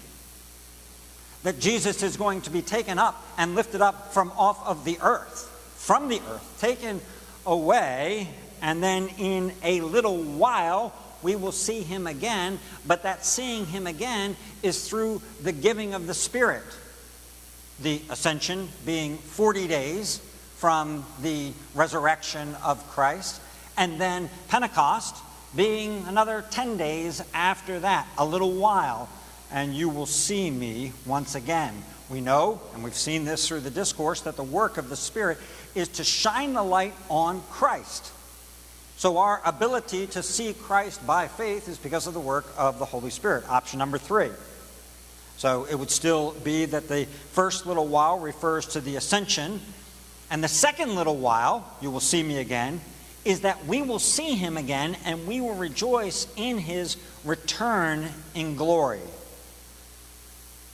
That 1.43 1.61
Jesus 1.61 2.03
is 2.03 2.17
going 2.17 2.41
to 2.43 2.51
be 2.51 2.63
taken 2.63 2.99
up 2.99 3.23
and 3.37 3.55
lifted 3.55 3.81
up 3.81 4.13
from 4.13 4.33
off 4.33 4.67
of 4.67 4.85
the 4.85 4.99
earth, 5.03 5.51
from 5.77 6.09
the 6.09 6.21
earth, 6.31 6.57
taken 6.61 7.01
away, 7.47 8.29
and 8.63 8.83
then 8.83 9.09
in 9.19 9.53
a 9.63 9.81
little 9.83 10.23
while 10.23 10.95
we 11.23 11.37
will 11.37 11.53
see 11.53 11.83
him 11.83 12.07
again, 12.07 12.59
but 12.87 13.03
that 13.03 13.25
seeing 13.25 13.67
him 13.67 13.87
again 13.87 14.37
is 14.63 14.89
through 14.89 15.23
the 15.43 15.53
giving 15.53 15.95
of 15.95 16.07
the 16.07 16.15
Spirit. 16.15 16.63
The 17.81 18.03
ascension 18.11 18.69
being 18.85 19.17
40 19.17 19.67
days 19.67 20.19
from 20.57 21.05
the 21.23 21.53
resurrection 21.75 22.55
of 22.63 22.87
Christ, 22.91 23.41
and 23.77 24.01
then 24.01 24.31
Pentecost 24.49 25.17
being 25.57 26.05
another 26.07 26.45
10 26.51 26.77
days 26.77 27.23
after 27.33 27.81
that, 27.81 28.07
a 28.19 28.25
little 28.25 28.53
while, 28.53 29.09
and 29.53 29.75
you 29.75 29.89
will 29.89 30.07
see 30.07 30.51
me 30.51 30.93
once 31.07 31.35
again. 31.35 31.75
We 32.11 32.21
know, 32.21 32.61
and 32.75 32.85
we've 32.85 32.95
seen 32.95 33.25
this 33.25 33.49
through 33.49 33.61
the 33.61 33.71
discourse, 33.71 34.23
that 34.23 34.37
the 34.37 34.43
work 34.43 34.79
of 34.79 34.89
the 34.89 34.97
Spirit 34.97 35.39
is 35.75 35.89
to 35.89 36.05
shine 36.05 36.53
the 36.53 36.63
light 36.63 36.95
on 37.09 37.41
Christ. 37.51 38.13
So, 38.97 39.19
our 39.19 39.41
ability 39.45 40.07
to 40.09 40.23
see 40.23 40.55
Christ 40.55 41.05
by 41.07 41.29
faith 41.29 41.69
is 41.69 41.79
because 41.79 42.07
of 42.07 42.15
the 42.15 42.21
work 42.21 42.47
of 42.57 42.79
the 42.79 42.85
Holy 42.85 43.11
Spirit. 43.11 43.49
Option 43.49 43.79
number 43.79 43.99
three. 43.99 44.31
So, 45.37 45.65
it 45.65 45.75
would 45.75 45.91
still 45.91 46.33
be 46.45 46.65
that 46.67 46.89
the 46.89 47.07
first 47.33 47.67
little 47.67 47.87
while 47.87 48.21
refers 48.21 48.67
to 48.69 48.81
the 48.81 48.97
ascension, 48.97 49.61
and 50.31 50.45
the 50.45 50.49
second 50.49 50.95
little 50.95 51.17
while, 51.17 51.69
you 51.81 51.91
will 51.91 52.01
see 52.01 52.23
me 52.23 52.39
again, 52.39 52.81
is 53.25 53.41
that 53.41 53.67
we 53.67 53.83
will 53.83 53.99
see 53.99 54.35
him 54.35 54.57
again 54.57 54.97
and 55.05 55.27
we 55.27 55.41
will 55.41 55.55
rejoice 55.55 56.27
in 56.37 56.59
his 56.59 56.97
return 57.25 58.09
in 58.35 58.57
glory. 58.57 59.01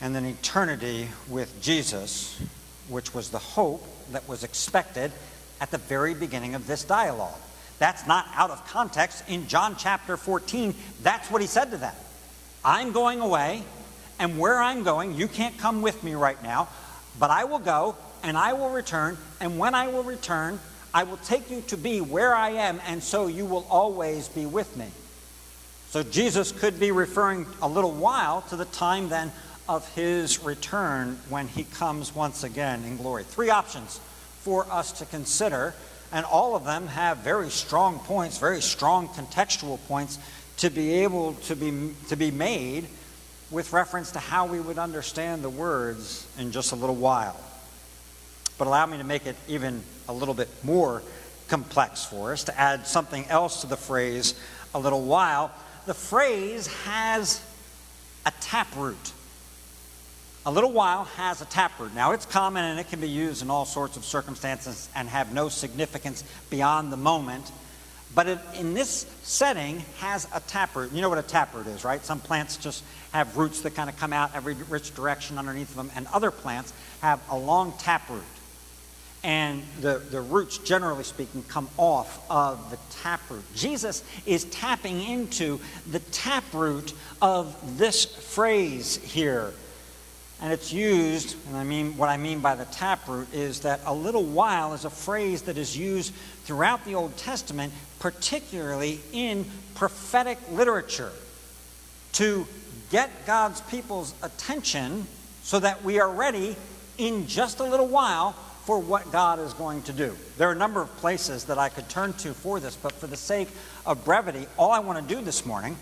And 0.01 0.15
then 0.15 0.25
eternity 0.25 1.09
with 1.29 1.61
Jesus, 1.61 2.41
which 2.89 3.15
was 3.15 3.31
the 3.31 3.39
hope 3.39 3.87
that 4.13 4.29
was 4.29 4.45
expected 4.45 5.13
at 5.61 5.71
the 5.71 5.79
very 5.79 6.15
beginning 6.15 6.55
of 6.55 6.67
this 6.67 6.85
dialogue. 6.85 7.39
That's 7.79 8.07
not 8.07 8.27
out 8.35 8.51
of 8.51 8.67
context. 8.67 9.25
In 9.29 9.47
John 9.47 9.77
chapter 9.77 10.17
14, 10.17 10.75
that's 11.03 11.31
what 11.31 11.41
he 11.41 11.47
said 11.47 11.71
to 11.71 11.77
them 11.77 11.95
I'm 12.65 12.93
going 12.93 13.21
away, 13.21 13.63
and 14.19 14.39
where 14.39 14.61
I'm 14.61 14.83
going, 14.83 15.15
you 15.15 15.29
can't 15.29 15.57
come 15.57 15.81
with 15.81 16.03
me 16.05 16.15
right 16.15 16.41
now, 16.43 16.69
but 17.19 17.31
I 17.31 17.45
will 17.45 17.59
go, 17.59 17.97
and 18.23 18.37
I 18.37 18.53
will 18.53 18.69
return, 18.69 19.17
and 19.41 19.59
when 19.59 19.75
I 19.75 19.89
will 19.89 20.03
return, 20.03 20.61
I 20.93 21.05
will 21.05 21.19
take 21.19 21.51
you 21.51 21.61
to 21.69 21.77
be 21.77 22.01
where 22.01 22.35
I 22.35 22.51
am, 22.51 22.81
and 22.87 23.03
so 23.03 23.27
you 23.27 23.47
will 23.47 23.67
always 23.71 24.29
be 24.29 24.47
with 24.47 24.77
me. 24.77 24.87
So 25.91 26.03
Jesus 26.03 26.53
could 26.53 26.79
be 26.79 26.93
referring 26.93 27.47
a 27.63 27.69
little 27.69 27.93
while 27.93 28.43
to 28.43 28.57
the 28.57 28.65
time 28.65 29.09
then 29.09 29.33
of 29.69 29.89
his 29.95 30.43
return 30.43 31.19
when 31.29 31.49
he 31.49 31.65
comes 31.65 32.15
once 32.15 32.45
again 32.45 32.85
in 32.85 32.97
glory. 32.97 33.25
Three 33.25 33.51
options 33.51 34.01
for 34.41 34.67
us 34.71 34.93
to 34.93 35.05
consider 35.07 35.75
and 36.13 36.27
all 36.27 36.57
of 36.57 36.65
them 36.65 36.87
have 36.89 37.19
very 37.19 37.51
strong 37.51 37.99
points, 38.01 38.39
very 38.39 38.61
strong 38.61 39.09
contextual 39.09 39.79
points 39.87 40.19
to 40.59 40.71
be 40.71 40.91
able 41.03 41.35
to 41.35 41.57
be, 41.57 41.95
to 42.09 42.17
be 42.17 42.31
made 42.31 42.87
with 43.51 43.73
reference 43.73 44.13
to 44.13 44.19
how 44.19 44.47
we 44.47 44.61
would 44.61 44.79
understand 44.79 45.43
the 45.43 45.51
words 45.51 46.27
in 46.39 46.53
just 46.53 46.73
a 46.73 46.77
little 46.77 46.97
while. 46.97 47.39
But 48.61 48.69
allow 48.69 48.87
me 48.87 48.99
to 48.99 49.05
make 49.05 49.27
it 49.27 49.35
even 49.49 49.83
a 50.09 50.13
little 50.13 50.35
bit 50.35 50.49
more 50.63 51.03
complex 51.49 52.05
for 52.05 52.33
us, 52.33 52.45
to 52.45 52.57
add 52.61 52.87
something 52.87 53.27
else 53.27 53.63
to 53.63 53.67
the 53.67 53.77
phrase 53.77 54.39
a 54.73 54.79
little 54.79 55.03
while. 55.03 55.51
The 55.87 55.95
phrase 55.95 56.69
has 56.85 57.45
a 58.25 58.33
taproot 58.41 59.13
a 60.47 60.51
little 60.51 60.73
while 60.73 61.05
has 61.17 61.43
a 61.43 61.45
taproot. 61.45 61.95
Now, 61.95 62.13
it's 62.13 62.25
common 62.25 62.65
and 62.65 62.81
it 62.81 62.89
can 62.89 63.01
be 63.01 63.09
used 63.09 63.43
in 63.43 63.51
all 63.51 63.67
sorts 63.67 63.97
of 63.97 64.05
circumstances 64.05 64.89
and 64.95 65.09
have 65.09 65.35
no 65.35 65.49
significance 65.51 66.25
beyond 66.49 66.91
the 66.91 66.97
moment. 66.97 67.51
But 68.15 68.27
it, 68.27 68.39
in 68.59 68.75
this 68.75 69.07
setting, 69.23 69.81
has 69.99 70.27
a 70.35 70.41
taproot. 70.41 70.93
You 70.93 71.03
know 71.03 71.09
what 71.09 71.19
a 71.19 71.23
taproot 71.23 71.67
is, 71.67 71.85
right? 71.85 72.05
Some 72.05 72.21
plants 72.21 72.57
just 72.57 72.83
have 73.13 73.37
roots 73.37 73.61
that 73.61 73.75
kind 73.75 73.91
of 73.91 73.97
come 73.99 74.13
out 74.13 74.35
every 74.35 74.55
which 74.55 74.95
direction 74.95 75.39
underneath 75.39 75.75
them, 75.77 75.91
and 75.95 76.07
other 76.09 76.31
plants 76.31 76.73
have 77.03 77.21
a 77.31 77.37
long 77.37 77.75
taproot. 77.79 78.25
And 79.23 79.63
the, 79.81 79.99
the 79.99 80.21
roots, 80.21 80.59
generally 80.59 81.05
speaking, 81.05 81.43
come 81.43 81.69
off 81.77 82.25
of 82.31 82.71
the 82.71 82.79
taproot. 83.03 83.45
Jesus 83.55 84.03
is 84.25 84.45
tapping 84.45 85.03
into 85.03 85.61
the 85.91 85.99
taproot 85.99 86.95
of 87.21 87.79
this 87.79 88.05
phrase 88.05 88.97
here 88.97 89.53
and 90.43 90.53
it's 90.53 90.73
used, 90.73 91.37
and 91.49 91.57
I 91.57 91.65
mean 91.65 91.97
what 91.99 92.09
I 92.09 92.17
mean 92.17 92.41
by 92.41 92.55
the 92.55 92.65
taproot 92.67 93.33
is 93.35 93.61
that 93.61 93.81
a 93.85 93.95
little 93.95 94.25
while 94.25 94.73
is 94.73 94.87
a 94.87 94.91
phrase 94.91 95.43
that 95.43 95.59
is 95.59 95.77
used 95.77 96.15
throughout 96.45 96.85
the 96.87 96.95
Old 96.95 97.17
Testament, 97.19 97.75
particularly 97.99 99.01
in 99.13 99.45
prophetic 99.75 100.39
literature, 100.51 101.13
to 102.15 102.47
get 102.91 103.27
God's 103.27 103.61
people's 103.63 104.15
attention 104.23 105.07
so 105.43 105.61
that 105.61 105.85
we 105.85 106.01
are 106.01 106.11
ready 106.11 106.57
in 106.97 107.27
just 107.27 107.61
a 107.61 107.65
little 107.65 107.89
while 107.89 108.35
for 108.71 108.79
what 108.79 109.11
God 109.11 109.41
is 109.41 109.53
going 109.55 109.83
to 109.83 109.93
do. 109.93 110.17
There 110.39 110.49
are 110.49 110.53
a 110.53 110.57
number 110.57 110.81
of 110.81 110.97
places 110.99 111.47
that 111.47 111.59
I 111.59 111.71
could 111.71 111.89
turn 111.89 112.13
to 112.19 112.33
for 112.33 112.61
this, 112.61 112.77
but 112.77 112.93
for 112.93 113.09
the 113.09 113.17
sake 113.17 113.49
of 113.85 114.05
brevity, 114.05 114.47
all 114.57 114.71
I 114.71 114.79
want 114.79 115.09
to 115.09 115.15
do 115.17 115.21
this 115.21 115.45
morning 115.45 115.77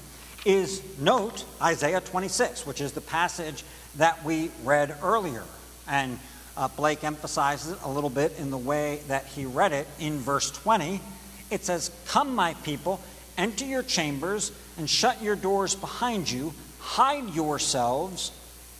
is 0.46 0.80
note 0.98 1.44
Isaiah 1.60 2.00
26, 2.00 2.64
which 2.64 2.80
is 2.80 2.92
the 2.92 3.02
passage 3.02 3.62
that 3.96 4.24
we 4.24 4.50
read 4.64 4.96
earlier. 5.02 5.42
And 5.86 6.18
uh, 6.56 6.68
Blake 6.68 7.04
emphasizes 7.04 7.72
it 7.72 7.78
a 7.84 7.90
little 7.90 8.08
bit 8.08 8.38
in 8.38 8.50
the 8.50 8.56
way 8.56 9.00
that 9.08 9.26
he 9.26 9.44
read 9.44 9.72
it 9.72 9.86
in 10.00 10.16
verse 10.16 10.50
20. 10.50 11.02
It 11.50 11.66
says, 11.66 11.90
Come, 12.06 12.34
my 12.34 12.54
people, 12.54 13.00
enter 13.36 13.66
your 13.66 13.82
chambers 13.82 14.50
and 14.78 14.88
shut 14.88 15.22
your 15.22 15.36
doors 15.36 15.74
behind 15.74 16.30
you. 16.30 16.54
Hide 16.80 17.34
yourselves 17.34 18.30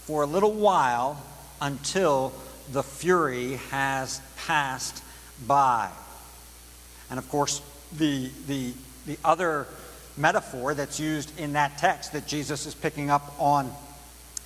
for 0.06 0.22
a 0.22 0.26
little 0.26 0.52
while 0.52 1.22
until 1.60 2.32
the 2.72 2.82
fury 2.82 3.54
has 3.70 4.20
passed 4.36 5.02
by. 5.46 5.90
And 7.10 7.18
of 7.18 7.28
course, 7.28 7.62
the, 7.96 8.30
the, 8.46 8.72
the 9.06 9.18
other 9.24 9.66
metaphor 10.16 10.74
that's 10.74 11.00
used 11.00 11.38
in 11.38 11.54
that 11.54 11.78
text 11.78 12.12
that 12.12 12.26
Jesus 12.26 12.66
is 12.66 12.74
picking 12.74 13.10
up 13.10 13.34
on 13.38 13.72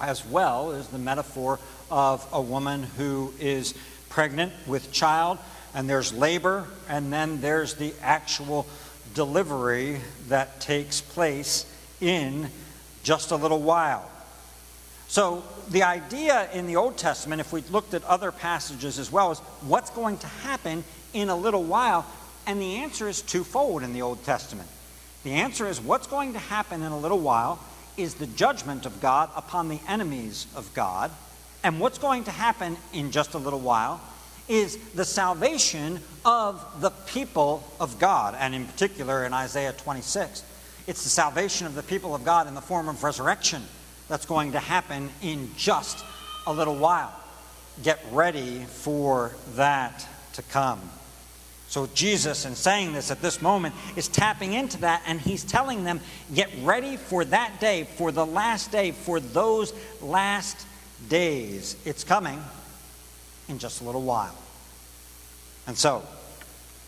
as 0.01 0.25
well 0.27 0.73
is 0.73 0.89
the 0.89 0.99
metaphor 0.99 1.59
of 1.91 2.27
a 2.33 2.41
woman 2.41 2.83
who 2.97 3.33
is 3.41 3.75
pregnant 4.09 4.53
with 4.67 4.93
child, 4.93 5.39
and 5.75 5.89
there's 5.89 6.13
labor, 6.13 6.67
and 6.89 7.13
then 7.13 7.41
there's 7.41 7.75
the 7.75 7.95
actual 8.03 8.67
delivery 9.15 10.01
that 10.29 10.61
takes 10.61 11.01
place 11.01 11.67
in 12.01 12.49
just 13.03 13.31
a 13.31 13.37
little 13.37 13.61
while. 13.61 14.09
So, 15.09 15.45
the 15.71 15.83
idea 15.83 16.51
in 16.53 16.67
the 16.67 16.77
Old 16.77 16.97
Testament, 16.97 17.41
if 17.41 17.53
we 17.53 17.63
looked 17.63 17.95
at 17.95 18.05
other 18.05 18.33
passages 18.33 18.99
as 18.99 19.11
well, 19.11 19.33
is 19.33 19.39
what's 19.63 19.91
going 19.91 20.19
to 20.19 20.27
happen 20.27 20.85
in 21.13 21.29
a 21.29 21.37
little 21.37 21.63
while? 21.63 22.07
And 22.47 22.61
the 22.61 22.77
answer 22.77 23.09
is 23.09 23.23
twofold 23.23 23.83
in 23.83 23.93
the 23.93 24.03
Old 24.03 24.25
Testament. 24.25 24.69
The 25.25 25.33
answer 25.33 25.69
is 25.69 25.81
what's 25.81 26.07
going 26.07 26.33
to 26.33 26.39
happen 26.39 26.83
in 26.83 26.91
a 26.91 26.99
little 26.99 27.21
while 27.21 27.61
is 27.97 28.15
the 28.15 28.27
judgment 28.27 28.87
of 28.87 29.01
God 29.01 29.31
upon 29.37 29.69
the 29.69 29.81
enemies 29.87 30.47
of 30.57 30.73
God. 30.75 31.11
And 31.63 31.79
what's 31.79 31.99
going 31.99 32.25
to 32.25 32.31
happen 32.31 32.77
in 32.93 33.13
just 33.13 33.35
a 33.35 33.39
little 33.39 33.61
while 33.61 34.01
is 34.49 34.77
the 34.95 35.05
salvation 35.05 36.01
of 36.25 36.81
the 36.81 36.91
people 36.91 37.63
of 37.79 37.99
God. 37.99 38.35
And 38.39 38.55
in 38.55 38.67
particular, 38.67 39.25
in 39.25 39.33
Isaiah 39.33 39.73
26, 39.73 40.43
it's 40.87 41.05
the 41.05 41.09
salvation 41.09 41.67
of 41.67 41.75
the 41.75 41.83
people 41.83 42.15
of 42.15 42.25
God 42.25 42.49
in 42.49 42.55
the 42.55 42.61
form 42.61 42.89
of 42.89 43.05
resurrection 43.05 43.63
that's 44.13 44.27
going 44.27 44.53
to 44.53 44.59
happen 44.59 45.09
in 45.23 45.49
just 45.57 46.05
a 46.47 46.53
little 46.53 46.77
while. 46.77 47.11
Get 47.83 47.99
ready 48.13 48.59
for 48.59 49.33
that 49.55 50.07
to 50.35 50.43
come. 50.43 50.79
So, 51.69 51.89
Jesus, 51.95 52.45
in 52.45 52.55
saying 52.55 52.93
this 52.93 53.11
at 53.11 53.23
this 53.23 53.41
moment, 53.41 53.75
is 53.97 54.09
tapping 54.09 54.53
into 54.53 54.83
that 54.83 55.03
and 55.07 55.19
he's 55.19 55.43
telling 55.43 55.85
them, 55.85 55.99
get 56.35 56.51
ready 56.61 56.99
for 56.99 57.25
that 57.25 57.59
day, 57.59 57.85
for 57.85 58.13
the 58.13 58.27
last 58.27 58.71
day, 58.71 58.91
for 58.91 59.19
those 59.19 59.73
last 60.03 60.67
days. 61.09 61.75
It's 61.87 62.05
coming 62.05 62.39
in 63.49 63.59
just 63.59 63.81
a 63.81 63.85
little 63.85 64.03
while. 64.03 64.37
And 65.67 65.75
so, 65.75 66.03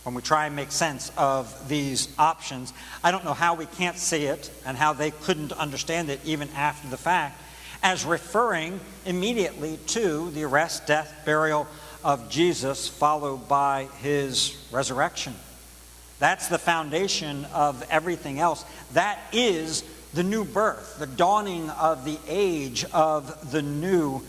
when 0.05 0.15
we 0.15 0.23
try 0.23 0.47
and 0.47 0.55
make 0.55 0.71
sense 0.71 1.11
of 1.17 1.69
these 1.69 2.09
options, 2.19 2.73
I 3.03 3.11
don't 3.11 3.25
know 3.25 3.35
how 3.35 3.55
we 3.55 3.67
can't 3.67 3.97
see 3.97 4.25
it 4.25 4.51
and 4.65 4.77
how 4.77 4.93
they 4.93 5.11
couldn't 5.11 5.53
understand 5.53 6.11
it 6.11 6.21
even 6.25 6.49
after 6.51 6.89
the 6.89 6.97
fact 6.97 7.41
as 7.83 8.07
referring 8.07 8.81
immediately 9.05 9.79
to 9.87 10.31
the 10.31 10.43
arrest, 10.43 10.87
death, 10.87 11.15
burial 11.27 11.67
of 12.03 12.31
Jesus, 12.31 12.89
followed 12.89 13.47
by 13.47 13.89
his 14.01 14.57
resurrection. 14.73 15.35
That's 16.19 16.49
the 16.49 16.59
foundation 16.59 17.45
of 17.53 17.85
everything 17.91 18.41
else. 18.41 18.65
That 18.95 19.19
is 19.33 19.85
the 20.15 20.23
new 20.23 20.47
birth, 20.47 20.99
the 20.99 21.07
dawning 21.07 21.69
of 21.71 22.07
the 22.07 22.19
age 22.27 22.87
of 22.93 23.53
the 23.53 23.61
new 23.61 24.23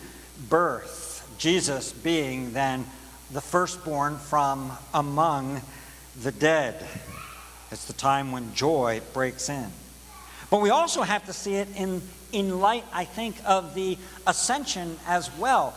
birth. 0.49 1.25
Jesus 1.37 1.93
being 1.93 2.51
then 2.51 2.85
the 3.35 3.41
firstborn 3.41 4.17
from 4.17 4.71
among 4.93 5.61
the 6.21 6.31
dead. 6.31 6.87
It's 7.69 7.83
the 7.83 7.93
time 7.93 8.31
when 8.31 8.55
joy 8.55 9.01
breaks 9.13 9.49
in. 9.49 9.67
But 10.49 10.61
we 10.61 10.69
also 10.69 11.01
have 11.01 11.25
to 11.25 11.33
see 11.33 11.55
it 11.55 11.67
in, 11.75 12.01
in 12.31 12.61
light, 12.61 12.85
I 12.93 13.03
think, 13.03 13.35
of 13.45 13.75
the 13.75 13.97
ascension 14.25 14.97
as 15.05 15.29
well. 15.37 15.75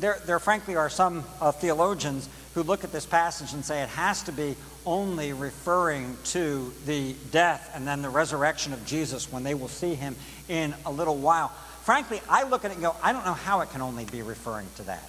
There, 0.00 0.18
there 0.26 0.40
frankly 0.40 0.74
are 0.74 0.90
some 0.90 1.22
uh, 1.40 1.52
theologians 1.52 2.28
who 2.54 2.64
look 2.64 2.82
at 2.82 2.90
this 2.90 3.06
passage 3.06 3.52
and 3.52 3.64
say 3.64 3.82
it 3.82 3.88
has 3.90 4.24
to 4.24 4.32
be 4.32 4.56
only 4.84 5.32
referring 5.32 6.16
to 6.24 6.72
the 6.86 7.14
death 7.30 7.70
and 7.72 7.86
then 7.86 8.02
the 8.02 8.08
resurrection 8.08 8.72
of 8.72 8.84
Jesus 8.84 9.30
when 9.30 9.44
they 9.44 9.54
will 9.54 9.68
see 9.68 9.94
him 9.94 10.16
in 10.48 10.74
a 10.84 10.90
little 10.90 11.16
while. 11.16 11.50
Frankly, 11.84 12.20
I 12.28 12.42
look 12.42 12.64
at 12.64 12.72
it 12.72 12.74
and 12.74 12.82
go, 12.82 12.96
I 13.00 13.12
don't 13.12 13.24
know 13.24 13.34
how 13.34 13.60
it 13.60 13.70
can 13.70 13.80
only 13.80 14.06
be 14.06 14.22
referring 14.22 14.66
to 14.74 14.82
that. 14.84 15.08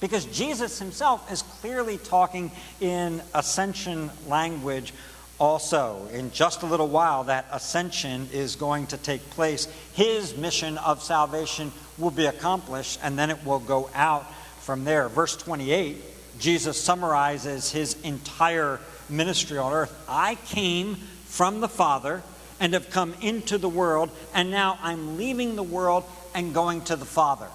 Because 0.00 0.24
Jesus 0.26 0.78
himself 0.78 1.30
is 1.30 1.42
clearly 1.42 1.98
talking 1.98 2.50
in 2.80 3.22
ascension 3.34 4.10
language 4.26 4.94
also. 5.38 6.06
In 6.12 6.30
just 6.32 6.62
a 6.62 6.66
little 6.66 6.88
while, 6.88 7.24
that 7.24 7.46
ascension 7.52 8.28
is 8.32 8.56
going 8.56 8.86
to 8.88 8.96
take 8.96 9.28
place. 9.30 9.66
His 9.94 10.36
mission 10.36 10.78
of 10.78 11.02
salvation 11.02 11.72
will 11.98 12.10
be 12.10 12.26
accomplished, 12.26 13.00
and 13.02 13.18
then 13.18 13.30
it 13.30 13.44
will 13.44 13.58
go 13.58 13.90
out 13.94 14.30
from 14.60 14.84
there. 14.84 15.08
Verse 15.08 15.36
28, 15.36 15.96
Jesus 16.38 16.80
summarizes 16.80 17.70
his 17.70 18.00
entire 18.02 18.80
ministry 19.08 19.58
on 19.58 19.72
earth. 19.72 20.04
I 20.08 20.36
came 20.46 20.96
from 21.24 21.60
the 21.60 21.68
Father 21.68 22.22
and 22.58 22.74
have 22.74 22.90
come 22.90 23.14
into 23.20 23.58
the 23.58 23.68
world, 23.68 24.10
and 24.34 24.50
now 24.50 24.78
I'm 24.82 25.16
leaving 25.16 25.56
the 25.56 25.62
world 25.62 26.04
and 26.34 26.54
going 26.54 26.82
to 26.82 26.96
the 26.96 27.06
Father. 27.06 27.48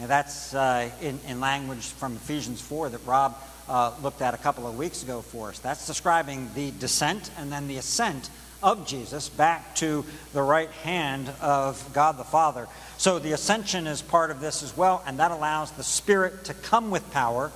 Now, 0.00 0.06
that's 0.06 0.54
uh, 0.54 0.90
in, 1.00 1.18
in 1.26 1.40
language 1.40 1.86
from 1.86 2.14
Ephesians 2.14 2.60
4 2.60 2.90
that 2.90 3.04
Rob 3.04 3.36
uh, 3.68 3.92
looked 4.00 4.22
at 4.22 4.32
a 4.32 4.36
couple 4.36 4.66
of 4.66 4.78
weeks 4.78 5.02
ago 5.02 5.22
for 5.22 5.48
us. 5.48 5.58
That's 5.58 5.88
describing 5.88 6.50
the 6.54 6.70
descent 6.70 7.32
and 7.36 7.50
then 7.50 7.66
the 7.66 7.78
ascent 7.78 8.30
of 8.62 8.86
Jesus 8.86 9.28
back 9.28 9.74
to 9.76 10.04
the 10.32 10.42
right 10.42 10.70
hand 10.70 11.28
of 11.40 11.84
God 11.92 12.16
the 12.16 12.24
Father. 12.24 12.68
So 12.96 13.18
the 13.18 13.32
ascension 13.32 13.88
is 13.88 14.00
part 14.00 14.30
of 14.30 14.40
this 14.40 14.62
as 14.62 14.76
well, 14.76 15.02
and 15.04 15.18
that 15.18 15.32
allows 15.32 15.72
the 15.72 15.82
Spirit 15.82 16.44
to 16.44 16.54
come 16.54 16.90
with 16.90 17.08
power 17.10 17.50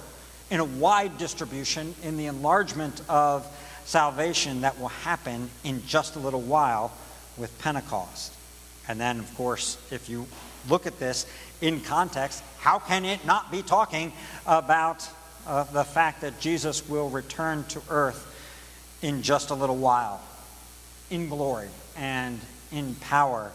in 0.51 0.59
a 0.59 0.65
wide 0.65 1.19
distribution 1.19 1.95
in 2.03 2.17
the 2.17 2.27
enlargement 2.27 3.03
of 3.09 3.47
salvation 3.85 4.63
that 4.63 4.81
will 4.81 4.89
happen 4.89 5.49
in 5.63 5.85
just 5.87 6.17
a 6.17 6.19
little 6.19 6.43
while 6.43 6.93
with 7.37 7.57
Pentecost. 7.61 8.33
And 8.89 9.01
then, 9.01 9.21
of 9.21 9.33
course, 9.37 9.79
if 9.93 10.09
you 10.09 10.27
look 10.69 10.87
at 10.87 10.99
this 10.99 11.27
in 11.63 11.81
context, 11.81 12.43
how 12.59 12.79
can 12.79 13.07
it 13.07 13.25
not 13.25 13.51
be 13.51 13.63
talking 13.63 14.13
about 14.47 15.09
uh, 15.47 15.65
the 15.65 15.85
fact 15.85 16.21
that 16.21 16.39
Jesus 16.41 16.89
will 16.89 17.09
return 17.09 17.65
to 17.65 17.81
earth 17.89 18.29
in 19.03 19.23
just 19.23 19.51
a 19.51 19.55
little 19.55 19.77
while, 19.77 20.21
in 21.11 21.29
glory 21.29 21.69
and 21.97 22.39
in 22.71 22.95
power. 22.97 23.51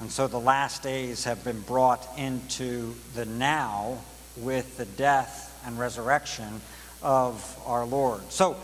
And 0.00 0.10
so 0.10 0.26
the 0.26 0.40
last 0.40 0.82
days 0.82 1.24
have 1.24 1.44
been 1.44 1.60
brought 1.60 2.06
into 2.16 2.94
the 3.14 3.26
now 3.26 3.98
with 4.36 4.76
the 4.76 4.84
death 4.84 5.60
and 5.66 5.78
resurrection 5.78 6.60
of 7.02 7.58
our 7.66 7.84
Lord. 7.84 8.22
So 8.30 8.56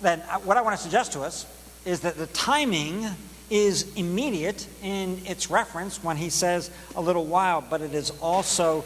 then, 0.00 0.20
uh, 0.28 0.38
what 0.40 0.56
I 0.56 0.62
want 0.62 0.76
to 0.76 0.82
suggest 0.82 1.12
to 1.12 1.20
us 1.20 1.46
is 1.84 2.00
that 2.00 2.16
the 2.16 2.26
timing 2.28 3.06
is 3.50 3.94
immediate 3.96 4.66
in 4.82 5.20
its 5.26 5.50
reference 5.50 6.02
when 6.02 6.16
he 6.16 6.30
says 6.30 6.70
a 6.94 7.00
little 7.00 7.24
while, 7.24 7.62
but 7.62 7.80
it 7.80 7.94
is 7.94 8.10
also 8.20 8.84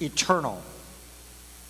eternal. 0.00 0.60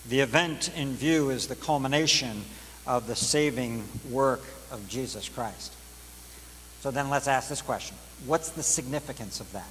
The 0.09 0.21
event 0.21 0.71
in 0.77 0.95
view 0.95 1.31
is 1.31 1.47
the 1.47 1.57
culmination 1.57 2.45
of 2.87 3.07
the 3.07 3.17
saving 3.17 3.85
work 4.11 4.43
of 4.71 4.87
Jesus 4.89 5.29
Christ. 5.29 5.73
So 6.81 6.91
then 6.91 7.09
let's 7.09 7.29
ask 7.29 7.49
this 7.49 7.63
question 7.63 7.97
What's 8.27 8.51
the 8.51 8.63
significance 8.63 9.41
of 9.41 9.51
that? 9.53 9.69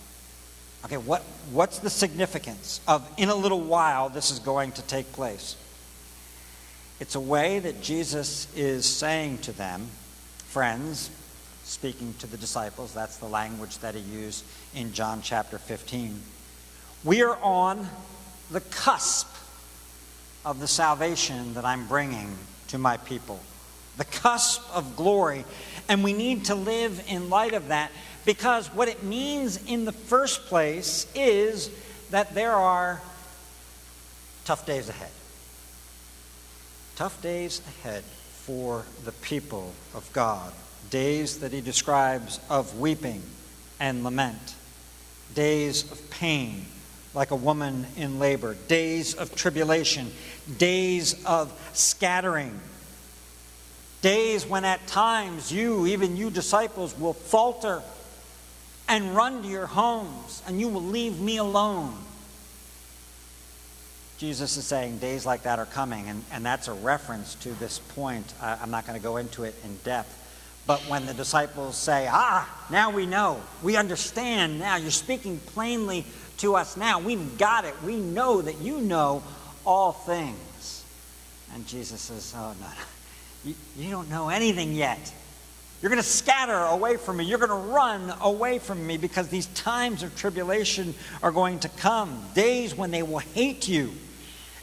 Okay, 0.85 0.97
what, 0.97 1.21
what's 1.51 1.79
the 1.79 1.89
significance 1.89 2.81
of 2.87 3.07
in 3.17 3.29
a 3.29 3.35
little 3.35 3.61
while 3.61 4.09
this 4.09 4.31
is 4.31 4.39
going 4.39 4.73
to 4.73 4.81
take 4.81 5.11
place? 5.13 5.55
It's 6.99 7.15
a 7.15 7.19
way 7.19 7.59
that 7.59 7.81
Jesus 7.81 8.47
is 8.55 8.85
saying 8.85 9.39
to 9.39 9.51
them, 9.51 9.87
friends, 10.47 11.09
speaking 11.63 12.13
to 12.19 12.27
the 12.27 12.37
disciples, 12.37 12.93
that's 12.93 13.17
the 13.17 13.27
language 13.27 13.77
that 13.79 13.95
he 13.95 14.01
used 14.01 14.43
in 14.75 14.93
John 14.93 15.21
chapter 15.21 15.57
15. 15.57 16.21
We 17.03 17.21
are 17.23 17.37
on 17.41 17.87
the 18.51 18.61
cusp 18.61 19.27
of 20.45 20.59
the 20.59 20.67
salvation 20.67 21.53
that 21.53 21.65
I'm 21.65 21.87
bringing 21.87 22.35
to 22.69 22.77
my 22.77 22.97
people. 22.97 23.39
The 23.97 24.05
cusp 24.05 24.61
of 24.75 24.95
glory. 24.95 25.45
And 25.87 26.03
we 26.03 26.13
need 26.13 26.45
to 26.45 26.55
live 26.55 27.03
in 27.07 27.29
light 27.29 27.53
of 27.53 27.69
that 27.69 27.91
because 28.25 28.67
what 28.67 28.87
it 28.87 29.03
means 29.03 29.63
in 29.65 29.85
the 29.85 29.91
first 29.91 30.45
place 30.45 31.07
is 31.15 31.69
that 32.09 32.33
there 32.33 32.53
are 32.53 33.01
tough 34.45 34.65
days 34.65 34.89
ahead. 34.89 35.11
Tough 36.95 37.21
days 37.21 37.61
ahead 37.67 38.03
for 38.03 38.85
the 39.03 39.11
people 39.11 39.73
of 39.93 40.09
God. 40.13 40.53
Days 40.93 41.39
that 41.39 41.51
he 41.51 41.59
describes 41.59 42.39
of 42.51 42.79
weeping 42.79 43.23
and 43.79 44.03
lament. 44.03 44.53
Days 45.33 45.91
of 45.91 46.11
pain 46.11 46.67
like 47.15 47.31
a 47.31 47.35
woman 47.35 47.87
in 47.97 48.19
labor, 48.19 48.55
days 48.67 49.15
of 49.15 49.33
tribulation, 49.33 50.11
days 50.59 51.25
of 51.25 51.51
scattering, 51.73 52.59
days 54.03 54.45
when 54.45 54.65
at 54.65 54.85
times 54.85 55.51
you, 55.51 55.87
even 55.87 56.15
you 56.15 56.29
disciples, 56.29 56.95
will 56.99 57.13
falter 57.13 57.81
and 58.87 59.15
run 59.15 59.41
to 59.41 59.47
your 59.47 59.65
homes 59.65 60.43
and 60.45 60.59
you 60.59 60.67
will 60.67 60.83
leave 60.83 61.19
me 61.19 61.37
alone. 61.37 61.97
Jesus 64.19 64.57
is 64.57 64.65
saying 64.65 64.99
days 64.99 65.25
like 65.25 65.41
that 65.41 65.57
are 65.57 65.65
coming, 65.65 66.07
and, 66.07 66.23
and 66.31 66.45
that's 66.45 66.67
a 66.67 66.73
reference 66.73 67.33
to 67.33 67.49
this 67.53 67.79
point. 67.79 68.31
I, 68.39 68.59
I'm 68.61 68.69
not 68.69 68.85
going 68.85 68.99
to 68.99 69.03
go 69.03 69.17
into 69.17 69.43
it 69.43 69.55
in 69.65 69.75
depth. 69.77 70.19
But 70.65 70.79
when 70.81 71.05
the 71.05 71.13
disciples 71.13 71.75
say, 71.75 72.07
Ah, 72.09 72.49
now 72.71 72.89
we 72.89 73.05
know, 73.05 73.41
we 73.61 73.75
understand 73.75 74.59
now, 74.59 74.77
you're 74.77 74.91
speaking 74.91 75.39
plainly 75.39 76.05
to 76.37 76.55
us 76.55 76.77
now. 76.77 76.99
We've 76.99 77.37
got 77.37 77.65
it. 77.65 77.73
We 77.83 77.97
know 77.97 78.41
that 78.41 78.59
you 78.59 78.79
know 78.79 79.23
all 79.65 79.91
things. 79.91 80.83
And 81.53 81.67
Jesus 81.67 82.01
says, 82.01 82.33
Oh, 82.35 82.55
no, 82.59 82.67
you, 83.43 83.55
you 83.77 83.91
don't 83.91 84.09
know 84.09 84.29
anything 84.29 84.73
yet. 84.73 85.13
You're 85.81 85.89
going 85.89 86.01
to 86.01 86.07
scatter 86.07 86.57
away 86.57 86.95
from 86.95 87.17
me. 87.17 87.25
You're 87.25 87.39
going 87.39 87.49
to 87.49 87.69
run 87.73 88.13
away 88.21 88.57
from 88.57 88.87
me 88.87 88.95
because 88.95 89.27
these 89.27 89.47
times 89.47 90.01
of 90.01 90.15
tribulation 90.15 90.95
are 91.21 91.31
going 91.31 91.59
to 91.59 91.67
come. 91.67 92.23
Days 92.33 92.73
when 92.73 92.89
they 92.89 93.03
will 93.03 93.19
hate 93.19 93.67
you. 93.67 93.91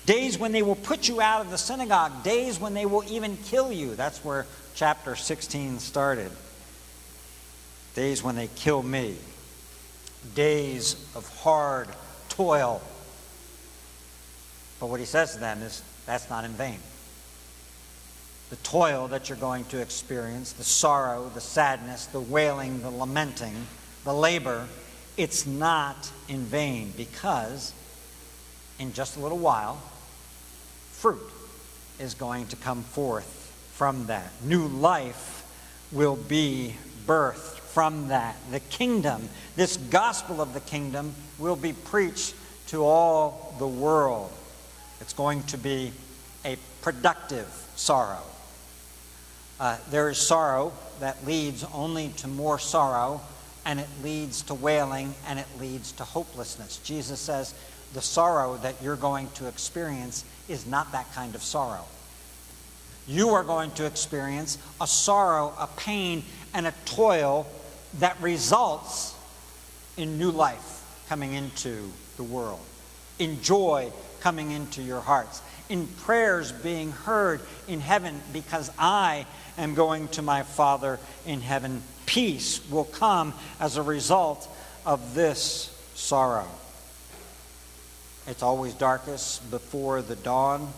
Days 0.06 0.38
when 0.38 0.52
they 0.52 0.62
will 0.62 0.76
put 0.76 1.08
you 1.08 1.20
out 1.20 1.42
of 1.42 1.50
the 1.50 1.58
synagogue. 1.58 2.24
Days 2.24 2.58
when 2.58 2.72
they 2.72 2.86
will 2.86 3.04
even 3.04 3.36
kill 3.36 3.70
you. 3.70 3.94
That's 3.94 4.24
where 4.24 4.46
chapter 4.74 5.16
16 5.16 5.78
started. 5.78 6.30
Days 7.94 8.22
when 8.22 8.36
they 8.36 8.48
kill 8.54 8.82
me 8.82 9.16
days 10.34 10.94
of 11.14 11.28
hard 11.38 11.88
toil. 12.28 12.80
But 14.78 14.86
what 14.86 15.00
he 15.00 15.06
says 15.06 15.34
to 15.34 15.40
them 15.40 15.62
is 15.62 15.82
that's 16.06 16.30
not 16.30 16.44
in 16.44 16.52
vain. 16.52 16.78
The 18.50 18.56
toil 18.56 19.08
that 19.08 19.28
you're 19.28 19.38
going 19.38 19.64
to 19.66 19.80
experience, 19.80 20.52
the 20.52 20.64
sorrow, 20.64 21.30
the 21.34 21.40
sadness, 21.40 22.06
the 22.06 22.20
wailing, 22.20 22.82
the 22.82 22.90
lamenting, 22.90 23.54
the 24.04 24.12
labor, 24.12 24.66
it's 25.16 25.46
not 25.46 26.10
in 26.28 26.40
vain 26.40 26.92
because 26.96 27.72
in 28.78 28.92
just 28.92 29.16
a 29.16 29.20
little 29.20 29.38
while, 29.38 29.80
fruit 30.92 31.30
is 31.98 32.14
going 32.14 32.46
to 32.48 32.56
come 32.56 32.82
forth 32.82 33.39
from 33.80 34.04
that. 34.08 34.30
New 34.44 34.66
life 34.66 35.42
will 35.90 36.16
be 36.16 36.76
birthed 37.06 37.56
from 37.56 38.08
that. 38.08 38.36
The 38.50 38.60
kingdom, 38.60 39.26
this 39.56 39.78
gospel 39.78 40.42
of 40.42 40.52
the 40.52 40.60
kingdom, 40.60 41.14
will 41.38 41.56
be 41.56 41.72
preached 41.72 42.34
to 42.66 42.84
all 42.84 43.54
the 43.58 43.66
world. 43.66 44.30
It's 45.00 45.14
going 45.14 45.44
to 45.44 45.56
be 45.56 45.92
a 46.44 46.58
productive 46.82 47.46
sorrow. 47.74 48.22
Uh, 49.58 49.78
there 49.88 50.10
is 50.10 50.18
sorrow 50.18 50.74
that 50.98 51.24
leads 51.24 51.64
only 51.72 52.10
to 52.18 52.28
more 52.28 52.58
sorrow, 52.58 53.22
and 53.64 53.80
it 53.80 53.88
leads 54.02 54.42
to 54.42 54.52
wailing, 54.52 55.14
and 55.26 55.38
it 55.38 55.48
leads 55.58 55.92
to 55.92 56.04
hopelessness. 56.04 56.80
Jesus 56.84 57.18
says 57.18 57.54
the 57.94 58.02
sorrow 58.02 58.58
that 58.58 58.74
you're 58.82 58.94
going 58.96 59.30
to 59.36 59.48
experience 59.48 60.26
is 60.50 60.66
not 60.66 60.92
that 60.92 61.10
kind 61.14 61.34
of 61.34 61.42
sorrow. 61.42 61.86
You 63.06 63.30
are 63.30 63.42
going 63.42 63.70
to 63.72 63.86
experience 63.86 64.58
a 64.80 64.86
sorrow, 64.86 65.52
a 65.58 65.66
pain, 65.66 66.24
and 66.54 66.66
a 66.66 66.74
toil 66.84 67.46
that 67.98 68.20
results 68.20 69.14
in 69.96 70.18
new 70.18 70.30
life 70.30 71.04
coming 71.08 71.32
into 71.32 71.90
the 72.16 72.22
world, 72.22 72.60
in 73.18 73.42
joy 73.42 73.90
coming 74.20 74.50
into 74.50 74.82
your 74.82 75.00
hearts, 75.00 75.42
in 75.68 75.86
prayers 75.86 76.52
being 76.52 76.92
heard 76.92 77.40
in 77.68 77.80
heaven 77.80 78.20
because 78.32 78.70
I 78.78 79.26
am 79.58 79.74
going 79.74 80.08
to 80.08 80.22
my 80.22 80.42
Father 80.42 80.98
in 81.26 81.40
heaven. 81.40 81.82
Peace 82.06 82.60
will 82.70 82.84
come 82.84 83.34
as 83.58 83.76
a 83.76 83.82
result 83.82 84.48
of 84.84 85.14
this 85.14 85.76
sorrow. 85.94 86.48
It's 88.26 88.42
always 88.42 88.74
darkest 88.74 89.50
before 89.50 90.02
the 90.02 90.16
dawn, 90.16 90.72